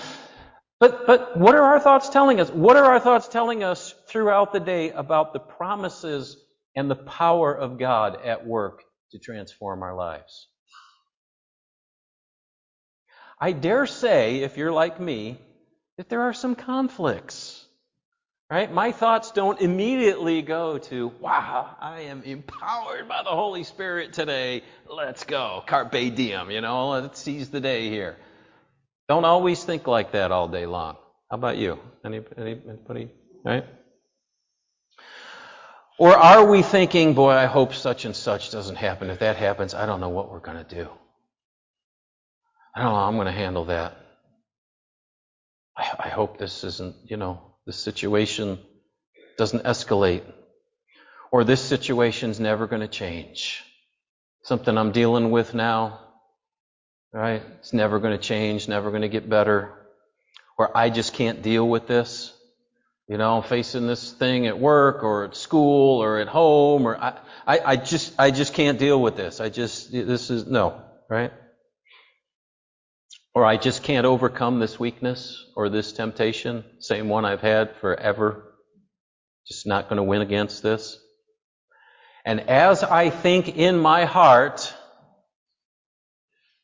But, 0.80 1.06
but 1.06 1.36
what 1.36 1.54
are 1.54 1.62
our 1.62 1.80
thoughts 1.80 2.10
telling 2.10 2.40
us? 2.40 2.50
What 2.50 2.76
are 2.76 2.84
our 2.84 3.00
thoughts 3.00 3.26
telling 3.28 3.64
us 3.64 3.94
throughout 4.08 4.52
the 4.52 4.60
day 4.60 4.90
about 4.90 5.32
the 5.32 5.38
promises 5.38 6.36
and 6.76 6.90
the 6.90 6.96
power 6.96 7.54
of 7.54 7.78
God 7.78 8.18
at 8.24 8.46
work 8.46 8.82
to 9.12 9.18
transform 9.18 9.82
our 9.82 9.94
lives? 9.94 10.48
I 13.40 13.52
dare 13.52 13.86
say, 13.86 14.42
if 14.42 14.58
you're 14.58 14.72
like 14.72 15.00
me, 15.00 15.38
that 15.96 16.08
there 16.08 16.22
are 16.22 16.34
some 16.34 16.54
conflicts. 16.54 17.63
Right? 18.50 18.72
My 18.72 18.92
thoughts 18.92 19.30
don't 19.30 19.60
immediately 19.60 20.42
go 20.42 20.78
to, 20.78 21.08
wow, 21.20 21.76
I 21.80 22.02
am 22.02 22.22
empowered 22.22 23.08
by 23.08 23.22
the 23.22 23.30
Holy 23.30 23.64
Spirit 23.64 24.12
today. 24.12 24.62
Let's 24.88 25.24
go. 25.24 25.62
Carpe 25.66 26.14
diem, 26.14 26.50
you 26.50 26.60
know, 26.60 26.90
let's 26.90 27.20
seize 27.20 27.48
the 27.48 27.60
day 27.60 27.88
here. 27.88 28.16
Don't 29.08 29.24
always 29.24 29.64
think 29.64 29.86
like 29.86 30.12
that 30.12 30.30
all 30.30 30.48
day 30.48 30.66
long. 30.66 30.96
How 31.30 31.38
about 31.38 31.56
you? 31.56 31.78
Any, 32.04 32.20
anybody? 32.36 33.10
Right? 33.44 33.64
Or 35.98 36.14
are 36.14 36.44
we 36.44 36.62
thinking, 36.62 37.14
boy, 37.14 37.30
I 37.30 37.46
hope 37.46 37.72
such 37.72 38.04
and 38.04 38.14
such 38.14 38.50
doesn't 38.50 38.76
happen. 38.76 39.10
If 39.10 39.20
that 39.20 39.36
happens, 39.36 39.74
I 39.74 39.86
don't 39.86 40.00
know 40.00 40.08
what 40.10 40.30
we're 40.30 40.40
going 40.40 40.62
to 40.62 40.74
do. 40.74 40.88
I 42.74 42.82
don't 42.82 42.92
know, 42.92 42.98
how 42.98 43.08
I'm 43.08 43.14
going 43.14 43.26
to 43.26 43.32
handle 43.32 43.66
that. 43.66 43.96
I, 45.76 45.94
I 45.98 46.08
hope 46.08 46.38
this 46.38 46.64
isn't, 46.64 46.96
you 47.04 47.16
know, 47.16 47.53
the 47.66 47.72
situation 47.72 48.58
doesn't 49.38 49.64
escalate, 49.64 50.22
or 51.32 51.44
this 51.44 51.60
situation's 51.60 52.38
never 52.38 52.66
going 52.66 52.82
to 52.82 52.88
change. 52.88 53.64
Something 54.42 54.76
I'm 54.76 54.92
dealing 54.92 55.30
with 55.30 55.54
now, 55.54 56.00
right? 57.12 57.42
It's 57.58 57.72
never 57.72 57.98
going 57.98 58.16
to 58.16 58.22
change, 58.22 58.68
never 58.68 58.90
going 58.90 59.02
to 59.02 59.08
get 59.08 59.28
better. 59.28 59.72
Or 60.58 60.76
I 60.76 60.90
just 60.90 61.14
can't 61.14 61.42
deal 61.42 61.68
with 61.68 61.86
this. 61.86 62.32
You 63.08 63.18
know, 63.18 63.36
I'm 63.36 63.42
facing 63.42 63.86
this 63.86 64.12
thing 64.12 64.46
at 64.46 64.58
work 64.58 65.02
or 65.02 65.24
at 65.24 65.36
school 65.36 66.02
or 66.02 66.18
at 66.18 66.28
home 66.28 66.86
or 66.86 66.96
I, 66.96 67.18
I, 67.46 67.60
I 67.64 67.76
just, 67.76 68.14
I 68.18 68.30
just 68.30 68.54
can't 68.54 68.78
deal 68.78 69.00
with 69.00 69.16
this. 69.16 69.40
I 69.40 69.48
just, 69.50 69.92
this 69.92 70.30
is, 70.30 70.46
no, 70.46 70.80
right? 71.08 71.32
Or 73.34 73.44
I 73.44 73.56
just 73.56 73.82
can't 73.82 74.06
overcome 74.06 74.60
this 74.60 74.78
weakness 74.78 75.44
or 75.56 75.68
this 75.68 75.92
temptation, 75.92 76.64
same 76.78 77.08
one 77.08 77.24
I've 77.24 77.40
had 77.40 77.74
forever. 77.76 78.44
Just 79.48 79.66
not 79.66 79.88
going 79.88 79.96
to 79.96 80.04
win 80.04 80.22
against 80.22 80.62
this. 80.62 80.98
And 82.24 82.48
as 82.48 82.82
I 82.84 83.10
think 83.10 83.56
in 83.56 83.76
my 83.78 84.04
heart, 84.04 84.72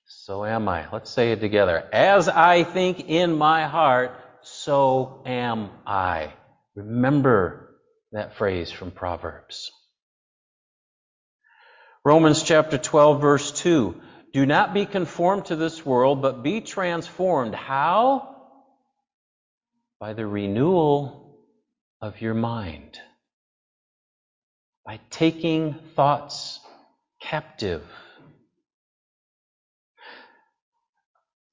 so 0.06 0.44
am 0.44 0.68
I. 0.68 0.87
Let's 0.92 1.11
say 1.11 1.33
it 1.33 1.40
together. 1.40 1.88
As 1.92 2.28
I 2.28 2.62
think 2.62 3.09
in 3.09 3.37
my 3.37 3.66
heart, 3.66 4.14
so 4.42 5.22
am 5.26 5.70
I. 5.85 6.33
Remember 6.76 7.74
that 8.12 8.37
phrase 8.37 8.70
from 8.70 8.92
Proverbs. 8.92 9.70
Romans 12.04 12.42
chapter 12.42 12.78
12, 12.78 13.20
verse 13.20 13.50
2. 13.50 14.00
Do 14.33 14.47
not 14.47 14.75
be 14.75 14.87
conformed 14.87 15.47
to 15.47 15.57
this 15.57 15.85
world, 15.85 16.23
but 16.23 16.43
be 16.43 16.61
transformed. 16.61 17.55
How? 17.55 18.37
By 19.99 20.12
the 20.12 20.27
renewal 20.27 21.38
of 22.01 22.21
your 22.21 22.35
mind. 22.35 22.99
By 24.87 25.01
taking 25.11 25.75
thoughts 25.97 26.61
captive. 27.21 27.85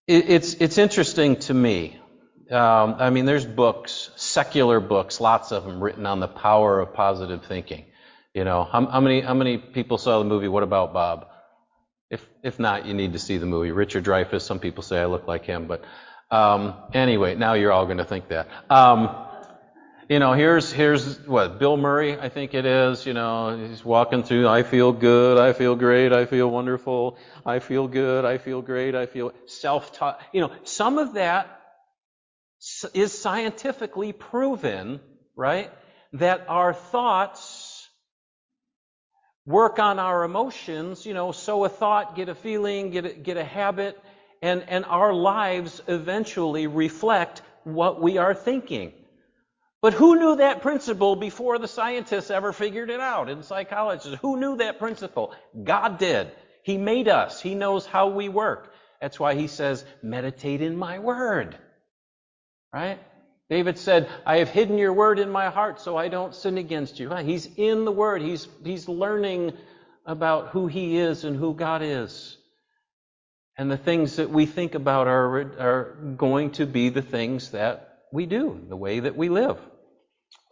It's, 0.08 0.54
it's 0.56 0.78
interesting 0.78 1.38
to 1.42 1.54
me. 1.54 2.00
Um, 2.50 2.96
I 3.00 3.10
mean, 3.10 3.26
there's 3.26 3.46
books, 3.46 4.10
secular 4.16 4.80
books, 4.80 5.20
lots 5.20 5.52
of 5.52 5.66
them 5.66 5.84
written 5.84 6.06
on 6.06 6.22
the 6.22 6.30
power 6.30 6.80
of 6.80 6.94
positive 6.94 7.44
thinking. 7.46 7.86
You 8.34 8.46
know, 8.46 8.64
how, 8.64 8.86
how 8.86 9.02
many 9.02 9.22
how 9.22 9.34
many 9.34 9.58
people 9.58 9.98
saw 9.98 10.20
the 10.20 10.26
movie 10.26 10.48
What 10.48 10.64
About 10.64 10.94
Bob? 10.94 11.28
If 12.10 12.26
if 12.44 12.60
not, 12.60 12.86
you 12.86 12.94
need 12.94 13.14
to 13.14 13.20
see 13.20 13.38
the 13.38 13.46
movie. 13.46 13.72
Richard 13.72 14.06
Dreyfuss. 14.06 14.42
Some 14.42 14.60
people 14.60 14.84
say 14.84 15.00
I 15.00 15.06
look 15.06 15.28
like 15.28 15.46
him, 15.46 15.68
but 15.68 15.84
um, 16.32 16.74
anyway, 16.94 17.36
now 17.36 17.54
you're 17.54 17.72
all 17.72 17.86
going 17.86 17.98
to 17.98 18.06
think 18.06 18.30
that. 18.30 18.48
Um, 18.70 19.10
you 20.10 20.20
know, 20.20 20.32
here's 20.32 20.72
here's 20.72 21.20
what 21.28 21.60
Bill 21.60 21.76
Murray, 21.76 22.18
I 22.18 22.30
think 22.30 22.54
it 22.54 22.66
is. 22.66 23.06
You 23.06 23.14
know, 23.14 23.58
he's 23.68 23.84
walking 23.84 24.24
through. 24.24 24.48
I 24.48 24.64
feel 24.64 24.94
good. 24.94 25.38
I 25.38 25.52
feel 25.52 25.76
great. 25.76 26.14
I 26.14 26.26
feel 26.26 26.50
wonderful. 26.50 27.18
I 27.46 27.60
feel 27.60 27.90
good. 27.90 28.24
I 28.24 28.38
feel 28.38 28.62
great. 28.62 28.96
I 28.96 29.06
feel 29.06 29.34
self-taught. 29.48 30.22
You 30.32 30.42
know, 30.42 30.52
some 30.64 30.98
of 30.98 31.16
that 31.16 31.60
is 32.94 33.18
scientifically 33.18 34.14
proven, 34.14 35.02
right? 35.36 35.72
That 36.14 36.46
our 36.48 36.74
thoughts 36.74 37.42
work 39.48 39.80
on 39.80 39.98
our 39.98 40.24
emotions, 40.26 41.06
you 41.06 41.14
know, 41.14 41.32
sow 41.32 41.64
a 41.64 41.70
thought, 41.70 42.16
get 42.16 42.30
a 42.30 42.36
feeling, 42.36 42.92
get 42.92 43.06
a, 43.06 43.14
get 43.14 43.38
a 43.38 43.44
habit, 43.44 43.98
and, 44.42 44.64
and 44.68 44.84
our 44.86 45.14
lives 45.14 45.82
eventually 45.88 46.68
reflect 46.68 47.42
what 47.64 48.02
we 48.02 48.18
are 48.18 48.36
thinking. 48.36 48.92
But 49.82 49.94
who 49.94 50.20
knew 50.20 50.36
that 50.36 50.62
principle 50.62 51.16
before 51.16 51.60
the 51.60 51.68
scientists 51.68 52.30
ever 52.30 52.52
figured 52.52 52.90
it 52.90 53.00
out 53.00 53.30
and 53.30 53.46
psychologists? 53.46 54.20
Who 54.22 54.38
knew 54.38 54.58
that 54.58 54.80
principle? 54.80 55.34
God 55.64 55.98
did. 55.98 56.30
He 56.64 56.78
made 56.78 57.08
us. 57.08 57.40
He 57.40 57.56
knows 57.56 57.86
how 57.86 58.10
we 58.10 58.28
work. 58.28 58.74
That's 59.00 59.20
why 59.20 59.36
he 59.36 59.48
says, 59.48 59.86
meditate 60.04 60.62
in 60.62 60.76
my 60.76 61.00
word. 61.00 61.58
Right? 62.74 63.00
David 63.50 63.78
said, 63.78 64.10
I 64.26 64.38
have 64.38 64.50
hidden 64.50 64.78
your 64.78 64.92
word 64.92 65.20
in 65.20 65.30
my 65.30 65.50
heart 65.50 65.80
so 65.80 65.96
I 65.96 66.10
don't 66.10 66.36
sin 66.36 66.58
against 66.58 67.00
you. 67.00 67.14
He's 67.16 67.48
in 67.56 67.86
the 67.86 67.92
word. 67.92 68.22
He's, 68.22 68.48
he's 68.64 68.90
learning 68.90 69.54
about 70.06 70.50
who 70.50 70.68
he 70.68 70.98
is 70.98 71.24
and 71.24 71.36
who 71.38 71.54
God 71.54 71.82
is. 71.82 72.38
And 73.58 73.72
the 73.72 73.78
things 73.78 74.18
that 74.18 74.30
we 74.30 74.46
think 74.46 74.76
about 74.76 75.08
are, 75.08 75.40
are 75.60 75.98
going 76.18 76.52
to 76.52 76.66
be 76.66 76.90
the 76.90 77.02
things 77.02 77.52
that 77.52 78.04
we 78.12 78.26
do, 78.26 78.62
the 78.68 78.76
way 78.76 79.00
that 79.00 79.16
we 79.16 79.30
live. 79.30 79.58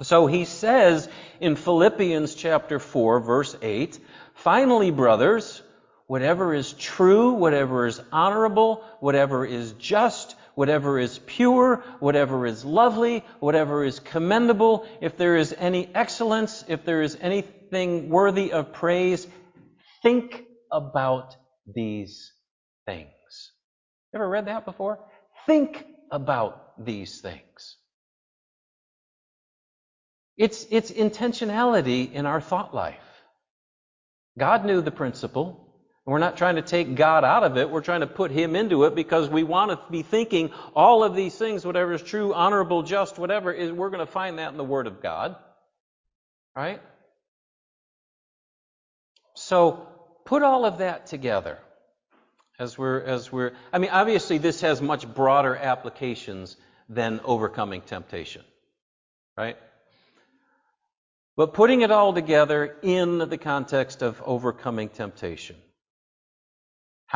So 0.02 0.28
he 0.28 0.46
says 0.46 1.08
in 1.40 1.56
Philippians 1.56 2.36
chapter 2.36 2.80
4 2.80 3.20
verse 3.20 3.56
8, 3.62 4.00
finally 4.34 4.92
brothers, 4.92 5.62
whatever 6.08 6.54
is 6.54 6.74
true, 6.74 7.34
whatever 7.34 7.86
is 7.86 8.02
honorable, 8.12 8.84
whatever 9.00 9.46
is 9.46 9.74
just, 9.74 10.35
whatever 10.56 11.00
is 11.00 11.20
pure, 11.26 11.84
whatever 12.00 12.46
is 12.46 12.65
lovely, 12.65 13.24
whatever 13.39 13.84
is 13.84 14.00
commendable, 14.00 14.88
if 15.02 15.18
there 15.18 15.36
is 15.36 15.54
any 15.58 15.89
excellence, 15.94 16.63
if 16.68 16.86
there 16.86 17.02
is 17.02 17.18
anything 17.22 18.10
worthy 18.10 18.52
of 18.52 18.74
praise, 18.74 19.28
think 20.02 20.44
about 20.72 21.36
these 21.74 22.32
things. 22.86 23.12
Ever 24.13 24.28
read 24.28 24.48
that 24.48 24.65
before? 24.65 25.00
Think 25.46 25.86
about 26.12 26.84
these 26.84 27.22
things. 27.22 27.78
It's, 30.38 30.65
it's 30.70 30.91
intentionality 30.91 32.12
in 32.12 32.26
our 32.26 32.41
thought 32.41 32.74
life. 32.74 32.98
God 34.38 34.65
knew 34.65 34.82
the 34.82 34.91
principle. 34.91 35.64
We're 36.06 36.20
not 36.20 36.38
trying 36.38 36.56
to 36.58 36.62
take 36.62 36.96
God 36.96 37.24
out 37.24 37.44
of 37.44 37.58
it. 37.58 37.70
We're 37.70 37.82
trying 37.82 38.02
to 38.02 38.08
put 38.08 38.30
Him 38.30 38.56
into 38.56 38.84
it 38.84 38.94
because 38.94 39.28
we 39.28 39.41
want 39.41 39.72
to 39.72 39.80
be 39.89 40.04
thinking 40.04 40.52
all 40.76 41.04
of 41.04 41.15
these 41.15 41.36
things, 41.36 41.65
whatever 41.65 41.94
is 41.94 42.04
true, 42.04 42.32
honorable, 42.32 42.84
just, 42.84 43.18
whatever 43.18 43.52
is, 43.52 43.72
we're 43.72 43.89
going 43.89 44.06
to 44.06 44.12
find 44.12 44.38
that 44.38 44.52
in 44.52 44.58
the 44.58 44.63
Word 44.63 44.86
of 44.86 45.02
God. 45.02 45.36
Right? 46.56 46.80
So, 49.34 49.88
put 50.26 50.44
all 50.44 50.65
of 50.65 50.78
that 50.78 51.08
together 51.08 51.58
as 52.60 52.78
we're, 52.78 53.02
as 53.02 53.32
we're, 53.32 53.54
I 53.74 53.80
mean, 53.80 53.89
obviously 53.91 54.38
this 54.38 54.62
has 54.62 54.82
much 54.82 55.12
broader 55.12 55.56
applications 55.56 56.56
than 56.88 57.20
overcoming 57.24 57.82
temptation. 57.82 58.44
Right? 59.36 59.58
But 61.36 61.54
putting 61.54 61.82
it 61.82 61.91
all 61.91 62.13
together 62.13 62.78
in 62.84 63.18
the 63.18 63.38
context 63.38 64.04
of 64.04 64.22
overcoming 64.24 64.89
temptation. 64.89 65.58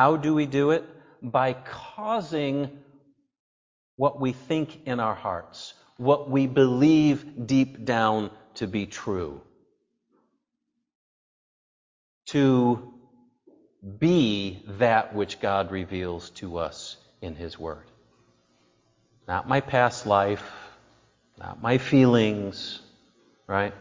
How 0.00 0.16
do 0.16 0.32
we 0.32 0.46
do 0.46 0.70
it? 0.70 0.82
By 1.22 1.52
causing 1.52 2.70
what 3.96 4.18
we 4.18 4.32
think 4.32 4.86
in 4.86 4.98
our 4.98 5.14
hearts, 5.14 5.74
what 5.98 6.30
we 6.30 6.46
believe 6.46 7.46
deep 7.46 7.84
down 7.84 8.30
to 8.54 8.66
be 8.66 8.86
true, 8.86 9.42
to 12.28 12.94
be 13.98 14.62
that 14.78 15.14
which 15.14 15.38
God 15.38 15.70
reveals 15.70 16.30
to 16.30 16.56
us 16.56 16.96
in 17.20 17.34
His 17.34 17.58
Word. 17.58 17.84
Not 19.28 19.46
my 19.46 19.60
past 19.60 20.06
life, 20.06 20.50
not 21.38 21.60
my 21.60 21.76
feelings, 21.76 22.80
right? 23.46 23.74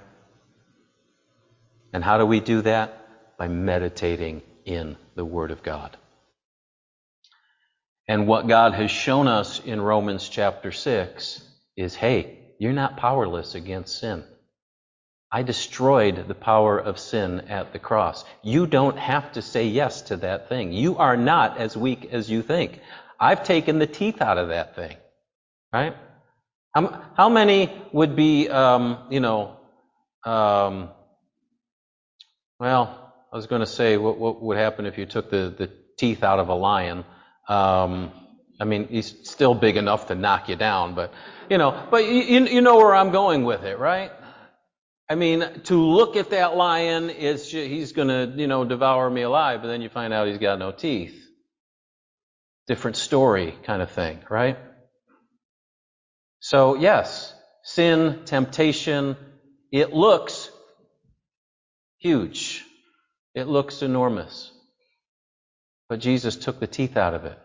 And 1.93 2.03
how 2.03 2.17
do 2.17 2.25
we 2.25 2.41
do 2.41 2.61
that? 2.63 3.37
By 3.37 3.47
meditating 3.47 4.41
in 4.65 4.97
the 5.15 5.23
Word 5.23 5.51
of 5.51 5.63
God. 5.63 5.95
And 8.09 8.25
what 8.25 8.47
God 8.47 8.73
has 8.73 8.89
shown 8.89 9.27
us 9.27 9.59
in 9.63 9.79
Romans 9.79 10.27
chapter 10.27 10.71
6 10.71 11.43
is 11.77 11.93
hey, 11.93 12.39
you're 12.57 12.73
not 12.73 12.97
powerless 12.97 13.53
against 13.53 13.99
sin. 13.99 14.23
I 15.31 15.43
destroyed 15.43 16.27
the 16.27 16.33
power 16.33 16.79
of 16.79 16.97
sin 16.97 17.41
at 17.41 17.71
the 17.71 17.77
cross. 17.77 18.25
You 18.41 18.65
don't 18.65 18.97
have 18.97 19.33
to 19.33 19.43
say 19.43 19.67
yes 19.67 20.01
to 20.03 20.17
that 20.17 20.49
thing. 20.49 20.73
You 20.73 20.97
are 20.97 21.15
not 21.15 21.59
as 21.59 21.77
weak 21.77 22.09
as 22.11 22.31
you 22.31 22.41
think. 22.41 22.81
I've 23.19 23.43
taken 23.43 23.77
the 23.77 23.85
teeth 23.85 24.23
out 24.23 24.39
of 24.39 24.47
that 24.47 24.75
thing. 24.75 24.97
Right? 25.71 25.95
How, 26.73 27.03
how 27.15 27.29
many 27.29 27.71
would 27.91 28.15
be, 28.15 28.49
um, 28.49 28.97
you 29.11 29.19
know, 29.19 29.55
um, 30.25 30.89
well, 32.59 33.13
I 33.31 33.35
was 33.35 33.45
going 33.45 33.61
to 33.61 33.67
say 33.67 33.97
what, 33.97 34.17
what 34.17 34.41
would 34.41 34.57
happen 34.57 34.87
if 34.87 34.97
you 34.97 35.05
took 35.05 35.29
the, 35.29 35.53
the 35.55 35.69
teeth 35.95 36.23
out 36.23 36.39
of 36.39 36.49
a 36.49 36.55
lion. 36.55 37.05
Um, 37.49 38.11
I 38.61 38.65
mean, 38.65 38.87
he's 38.87 39.27
still 39.29 39.55
big 39.55 39.75
enough 39.77 40.07
to 40.07 40.15
knock 40.15 40.49
you 40.49 40.55
down, 40.55 40.95
but 40.95 41.13
you 41.49 41.57
know, 41.57 41.87
but 41.89 42.05
you, 42.05 42.45
you 42.45 42.61
know 42.61 42.77
where 42.77 42.93
I'm 42.93 43.11
going 43.11 43.43
with 43.43 43.63
it, 43.63 43.79
right? 43.79 44.11
I 45.09 45.15
mean, 45.15 45.43
to 45.63 45.75
look 45.75 46.15
at 46.15 46.29
that 46.29 46.55
lion 46.55 47.09
is 47.09 47.51
he's 47.51 47.93
going 47.93 48.09
to, 48.09 48.31
you 48.39 48.45
know, 48.45 48.63
devour 48.63 49.09
me 49.09 49.23
alive, 49.23 49.61
but 49.61 49.67
then 49.67 49.81
you 49.81 49.89
find 49.89 50.13
out 50.13 50.27
he's 50.27 50.37
got 50.37 50.59
no 50.59 50.71
teeth. 50.71 51.19
Different 52.67 52.95
story 52.95 53.57
kind 53.63 53.81
of 53.81 53.89
thing, 53.89 54.19
right? 54.29 54.59
So, 56.41 56.75
yes, 56.75 57.33
sin, 57.63 58.21
temptation, 58.25 59.17
it 59.71 59.93
looks 59.93 60.51
huge. 61.97 62.63
It 63.33 63.47
looks 63.47 63.81
enormous. 63.81 64.51
But 65.89 65.99
Jesus 65.99 66.35
took 66.35 66.59
the 66.59 66.67
teeth 66.67 66.95
out 66.95 67.15
of 67.15 67.25
it 67.25 67.37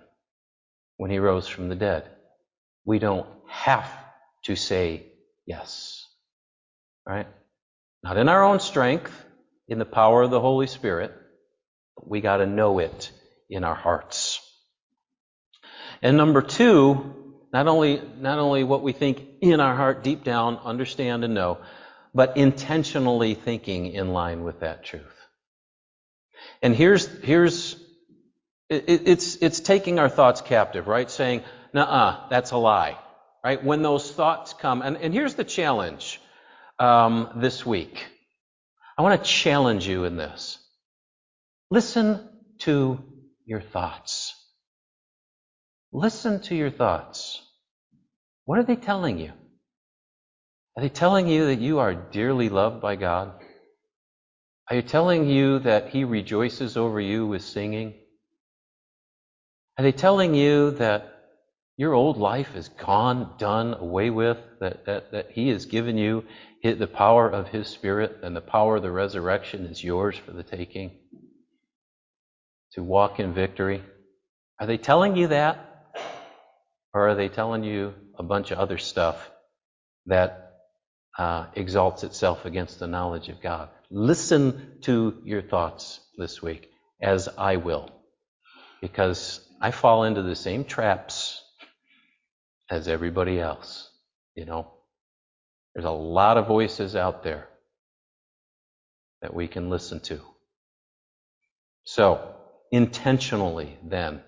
when 0.98 1.10
he 1.10 1.18
rose 1.18 1.48
from 1.48 1.68
the 1.68 1.74
dead. 1.74 2.04
We 2.84 2.98
don't 2.98 3.26
have 3.48 3.90
to 4.44 4.54
say 4.54 5.06
yes. 5.46 6.06
Right? 7.06 7.26
Not 8.02 8.18
in 8.18 8.28
our 8.28 8.44
own 8.44 8.60
strength, 8.60 9.12
in 9.66 9.78
the 9.78 9.86
power 9.86 10.22
of 10.22 10.30
the 10.30 10.40
Holy 10.40 10.66
Spirit. 10.66 11.12
We 12.04 12.20
got 12.20 12.36
to 12.36 12.46
know 12.46 12.78
it 12.80 13.10
in 13.48 13.64
our 13.64 13.74
hearts. 13.74 14.40
And 16.02 16.18
number 16.18 16.42
two, 16.42 17.14
not 17.50 17.66
only, 17.66 18.02
not 18.20 18.38
only 18.38 18.62
what 18.62 18.82
we 18.82 18.92
think 18.92 19.22
in 19.40 19.60
our 19.60 19.74
heart 19.74 20.02
deep 20.02 20.22
down, 20.22 20.58
understand 20.58 21.24
and 21.24 21.32
know, 21.34 21.58
but 22.14 22.36
intentionally 22.36 23.34
thinking 23.34 23.86
in 23.86 24.12
line 24.12 24.44
with 24.44 24.60
that 24.60 24.84
truth. 24.84 25.02
And 26.60 26.76
here's, 26.76 27.06
here's 27.22 27.76
It, 28.74 28.84
it, 28.88 29.02
it's, 29.08 29.36
it's 29.36 29.60
taking 29.60 29.98
our 30.00 30.08
thoughts 30.08 30.40
captive, 30.40 30.88
right? 30.88 31.10
Saying, 31.10 31.42
nah, 31.72 32.28
that's 32.28 32.50
a 32.50 32.56
lie, 32.56 32.98
right? 33.44 33.62
When 33.62 33.82
those 33.82 34.10
thoughts 34.10 34.52
come, 34.52 34.82
and, 34.82 34.96
and 34.96 35.14
here's 35.14 35.34
the 35.34 35.44
challenge 35.44 36.20
um, 36.78 37.30
this 37.36 37.64
week. 37.64 38.04
I 38.98 39.02
want 39.02 39.22
to 39.22 39.28
challenge 39.28 39.86
you 39.86 40.04
in 40.04 40.16
this. 40.16 40.58
Listen 41.70 42.28
to 42.60 43.02
your 43.46 43.60
thoughts. 43.60 44.34
Listen 45.92 46.40
to 46.42 46.56
your 46.56 46.70
thoughts. 46.70 47.42
What 48.44 48.58
are 48.58 48.64
they 48.64 48.76
telling 48.76 49.18
you? 49.18 49.32
Are 50.76 50.82
they 50.82 50.88
telling 50.88 51.28
you 51.28 51.46
that 51.46 51.60
you 51.60 51.78
are 51.78 51.94
dearly 51.94 52.48
loved 52.48 52.80
by 52.80 52.96
God? 52.96 53.32
Are 54.68 54.76
you 54.76 54.82
telling 54.82 55.28
you 55.28 55.60
that 55.60 55.90
He 55.90 56.04
rejoices 56.04 56.76
over 56.76 57.00
you 57.00 57.26
with 57.26 57.42
singing? 57.42 57.94
Are 59.76 59.82
they 59.82 59.92
telling 59.92 60.34
you 60.34 60.72
that 60.72 61.14
your 61.76 61.94
old 61.94 62.16
life 62.16 62.54
is 62.54 62.68
gone, 62.68 63.34
done, 63.38 63.74
away 63.74 64.10
with, 64.10 64.38
that, 64.60 64.86
that, 64.86 65.10
that 65.10 65.30
He 65.32 65.48
has 65.48 65.66
given 65.66 65.98
you 65.98 66.24
the 66.62 66.86
power 66.86 67.28
of 67.28 67.48
His 67.48 67.66
Spirit 67.68 68.18
and 68.22 68.36
the 68.36 68.40
power 68.40 68.76
of 68.76 68.82
the 68.82 68.92
resurrection 68.92 69.66
is 69.66 69.82
yours 69.82 70.16
for 70.16 70.30
the 70.30 70.44
taking? 70.44 70.92
To 72.74 72.84
walk 72.84 73.18
in 73.18 73.34
victory? 73.34 73.82
Are 74.60 74.66
they 74.66 74.78
telling 74.78 75.16
you 75.16 75.28
that? 75.28 75.92
Or 76.94 77.08
are 77.08 77.14
they 77.16 77.28
telling 77.28 77.64
you 77.64 77.94
a 78.16 78.22
bunch 78.22 78.52
of 78.52 78.58
other 78.58 78.78
stuff 78.78 79.28
that 80.06 80.52
uh, 81.18 81.46
exalts 81.54 82.04
itself 82.04 82.44
against 82.44 82.78
the 82.78 82.86
knowledge 82.86 83.28
of 83.28 83.42
God? 83.42 83.68
Listen 83.90 84.78
to 84.82 85.20
your 85.24 85.42
thoughts 85.42 85.98
this 86.16 86.40
week, 86.40 86.70
as 87.02 87.28
I 87.36 87.56
will, 87.56 87.90
because 88.80 89.40
I 89.64 89.70
fall 89.70 90.04
into 90.04 90.20
the 90.20 90.36
same 90.36 90.66
traps 90.66 91.42
as 92.70 92.86
everybody 92.86 93.40
else. 93.40 93.90
You 94.34 94.44
know, 94.44 94.70
there's 95.74 95.86
a 95.86 95.90
lot 95.90 96.36
of 96.36 96.46
voices 96.46 96.94
out 96.94 97.22
there 97.22 97.48
that 99.22 99.32
we 99.32 99.48
can 99.48 99.70
listen 99.70 100.00
to. 100.00 100.20
So, 101.84 102.34
intentionally, 102.72 103.78
then, 103.82 104.20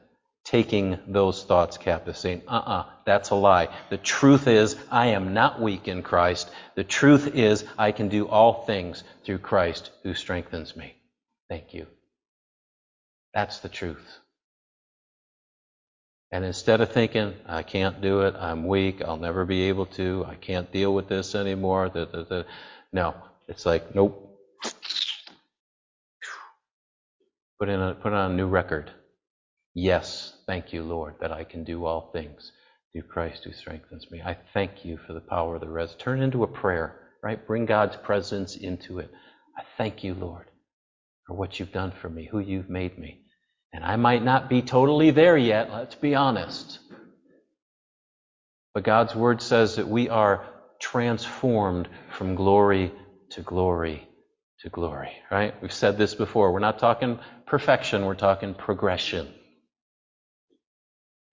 taking 0.42 0.98
those 1.06 1.44
thoughts 1.44 1.76
captive, 1.76 2.16
saying, 2.16 2.40
uh 2.48 2.52
uh-uh, 2.52 2.80
uh, 2.80 2.86
that's 3.04 3.28
a 3.28 3.34
lie. 3.34 3.68
The 3.90 3.98
truth 3.98 4.48
is, 4.48 4.74
I 4.90 5.08
am 5.08 5.34
not 5.34 5.60
weak 5.60 5.86
in 5.86 6.02
Christ. 6.02 6.48
The 6.76 6.84
truth 6.84 7.34
is, 7.34 7.66
I 7.76 7.92
can 7.92 8.08
do 8.08 8.26
all 8.26 8.64
things 8.64 9.04
through 9.26 9.40
Christ 9.40 9.90
who 10.02 10.14
strengthens 10.14 10.74
me. 10.74 10.96
Thank 11.50 11.74
you. 11.74 11.88
That's 13.34 13.58
the 13.58 13.68
truth. 13.68 14.20
And 16.32 16.44
instead 16.44 16.80
of 16.80 16.90
thinking, 16.92 17.34
I 17.46 17.62
can't 17.62 18.00
do 18.00 18.22
it, 18.22 18.34
I'm 18.36 18.66
weak, 18.66 19.02
I'll 19.02 19.16
never 19.16 19.44
be 19.44 19.62
able 19.64 19.86
to, 19.86 20.24
I 20.28 20.34
can't 20.34 20.70
deal 20.72 20.92
with 20.94 21.08
this 21.08 21.34
anymore, 21.34 21.88
da, 21.88 22.04
da, 22.06 22.22
da. 22.24 22.42
no, 22.92 23.14
it's 23.48 23.64
like, 23.64 23.94
nope. 23.94 24.22
Put 27.60 27.68
in 27.68 27.80
a, 27.80 27.94
put 27.94 28.12
on 28.12 28.32
a 28.32 28.34
new 28.34 28.46
record. 28.46 28.90
Yes, 29.74 30.36
thank 30.46 30.72
you, 30.72 30.82
Lord, 30.82 31.14
that 31.20 31.32
I 31.32 31.44
can 31.44 31.62
do 31.64 31.84
all 31.84 32.10
things 32.12 32.50
through 32.92 33.02
Christ 33.02 33.44
who 33.44 33.52
strengthens 33.52 34.10
me. 34.10 34.20
I 34.24 34.36
thank 34.52 34.84
you 34.84 34.98
for 35.06 35.12
the 35.12 35.20
power 35.20 35.54
of 35.54 35.60
the 35.60 35.68
res. 35.68 35.94
Turn 35.96 36.22
into 36.22 36.42
a 36.42 36.48
prayer, 36.48 36.98
right? 37.22 37.46
Bring 37.46 37.66
God's 37.66 37.96
presence 37.96 38.56
into 38.56 38.98
it. 38.98 39.10
I 39.56 39.62
thank 39.78 40.02
you, 40.02 40.14
Lord, 40.14 40.46
for 41.26 41.34
what 41.36 41.60
you've 41.60 41.72
done 41.72 41.92
for 42.02 42.08
me, 42.08 42.28
who 42.30 42.40
you've 42.40 42.70
made 42.70 42.98
me. 42.98 43.22
And 43.76 43.84
I 43.84 43.96
might 43.96 44.24
not 44.24 44.48
be 44.48 44.62
totally 44.62 45.10
there 45.10 45.36
yet, 45.36 45.70
let's 45.70 45.94
be 45.94 46.14
honest. 46.14 46.78
But 48.72 48.84
God's 48.84 49.14
word 49.14 49.42
says 49.42 49.76
that 49.76 49.86
we 49.86 50.08
are 50.08 50.46
transformed 50.80 51.86
from 52.10 52.36
glory 52.36 52.90
to 53.30 53.42
glory 53.42 54.08
to 54.60 54.70
glory, 54.70 55.12
right? 55.30 55.54
We've 55.60 55.72
said 55.72 55.98
this 55.98 56.14
before. 56.14 56.52
We're 56.52 56.58
not 56.58 56.78
talking 56.78 57.18
perfection, 57.44 58.06
we're 58.06 58.14
talking 58.14 58.54
progression 58.54 59.28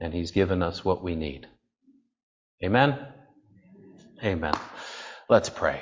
and 0.01 0.13
He's 0.13 0.31
given 0.31 0.61
us 0.61 0.83
what 0.83 1.01
we 1.01 1.15
need. 1.15 1.47
Amen? 2.61 2.99
Amen. 4.21 4.53
Let's 5.29 5.49
pray. 5.49 5.81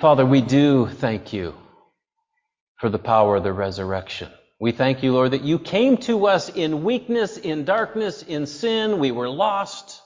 Father, 0.00 0.24
we 0.24 0.40
do 0.40 0.86
thank 0.86 1.34
you 1.34 1.54
for 2.78 2.88
the 2.88 2.98
power 2.98 3.36
of 3.36 3.44
the 3.44 3.52
resurrection. 3.52 4.30
We 4.60 4.72
thank 4.72 5.02
you, 5.02 5.14
Lord, 5.14 5.30
that 5.30 5.42
you 5.42 5.58
came 5.58 5.96
to 5.98 6.26
us 6.26 6.50
in 6.50 6.84
weakness, 6.84 7.38
in 7.38 7.64
darkness, 7.64 8.22
in 8.22 8.44
sin. 8.44 8.98
We 8.98 9.10
were 9.10 9.30
lost. 9.30 10.02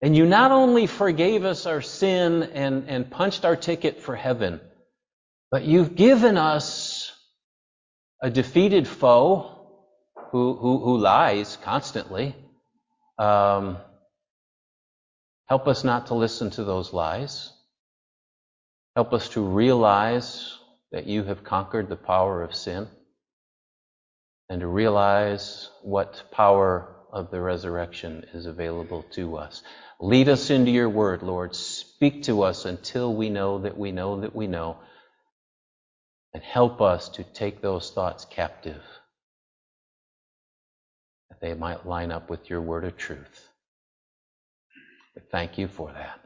And 0.00 0.16
you 0.16 0.24
not 0.24 0.52
only 0.52 0.86
forgave 0.86 1.44
us 1.44 1.66
our 1.66 1.82
sin 1.82 2.44
and, 2.44 2.88
and 2.88 3.10
punched 3.10 3.44
our 3.44 3.54
ticket 3.54 4.00
for 4.00 4.16
heaven, 4.16 4.58
but 5.50 5.64
you've 5.64 5.94
given 5.94 6.38
us 6.38 7.12
a 8.22 8.30
defeated 8.30 8.88
foe 8.88 9.68
who, 10.30 10.54
who, 10.54 10.78
who 10.78 10.96
lies 10.96 11.58
constantly. 11.62 12.34
Um, 13.18 13.76
help 15.46 15.68
us 15.68 15.84
not 15.84 16.06
to 16.06 16.14
listen 16.14 16.48
to 16.52 16.64
those 16.64 16.94
lies. 16.94 17.52
Help 18.96 19.12
us 19.12 19.28
to 19.30 19.42
realize 19.42 20.56
that 20.90 21.06
you 21.06 21.22
have 21.24 21.44
conquered 21.44 21.90
the 21.90 21.96
power 21.96 22.42
of 22.42 22.54
sin 22.54 22.88
and 24.52 24.60
to 24.60 24.66
realize 24.66 25.70
what 25.80 26.24
power 26.30 26.86
of 27.10 27.30
the 27.30 27.40
resurrection 27.40 28.22
is 28.34 28.44
available 28.44 29.02
to 29.12 29.38
us. 29.38 29.62
Lead 29.98 30.28
us 30.28 30.50
into 30.50 30.70
your 30.70 30.90
word, 30.90 31.22
Lord. 31.22 31.56
Speak 31.56 32.24
to 32.24 32.42
us 32.42 32.66
until 32.66 33.14
we 33.16 33.30
know 33.30 33.60
that 33.60 33.78
we 33.78 33.92
know 33.92 34.20
that 34.20 34.36
we 34.36 34.46
know. 34.46 34.76
And 36.34 36.42
help 36.42 36.82
us 36.82 37.08
to 37.10 37.24
take 37.24 37.62
those 37.62 37.92
thoughts 37.92 38.26
captive 38.26 38.82
that 41.30 41.40
they 41.40 41.54
might 41.54 41.86
line 41.86 42.12
up 42.12 42.28
with 42.28 42.50
your 42.50 42.60
word 42.60 42.84
of 42.84 42.98
truth. 42.98 43.48
But 45.14 45.30
thank 45.32 45.56
you 45.56 45.66
for 45.66 45.90
that. 45.94 46.20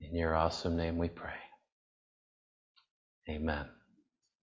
In 0.00 0.16
your 0.16 0.34
awesome 0.34 0.76
name 0.76 0.98
we 0.98 1.08
pray. 1.08 1.38
Amen. 3.30 3.66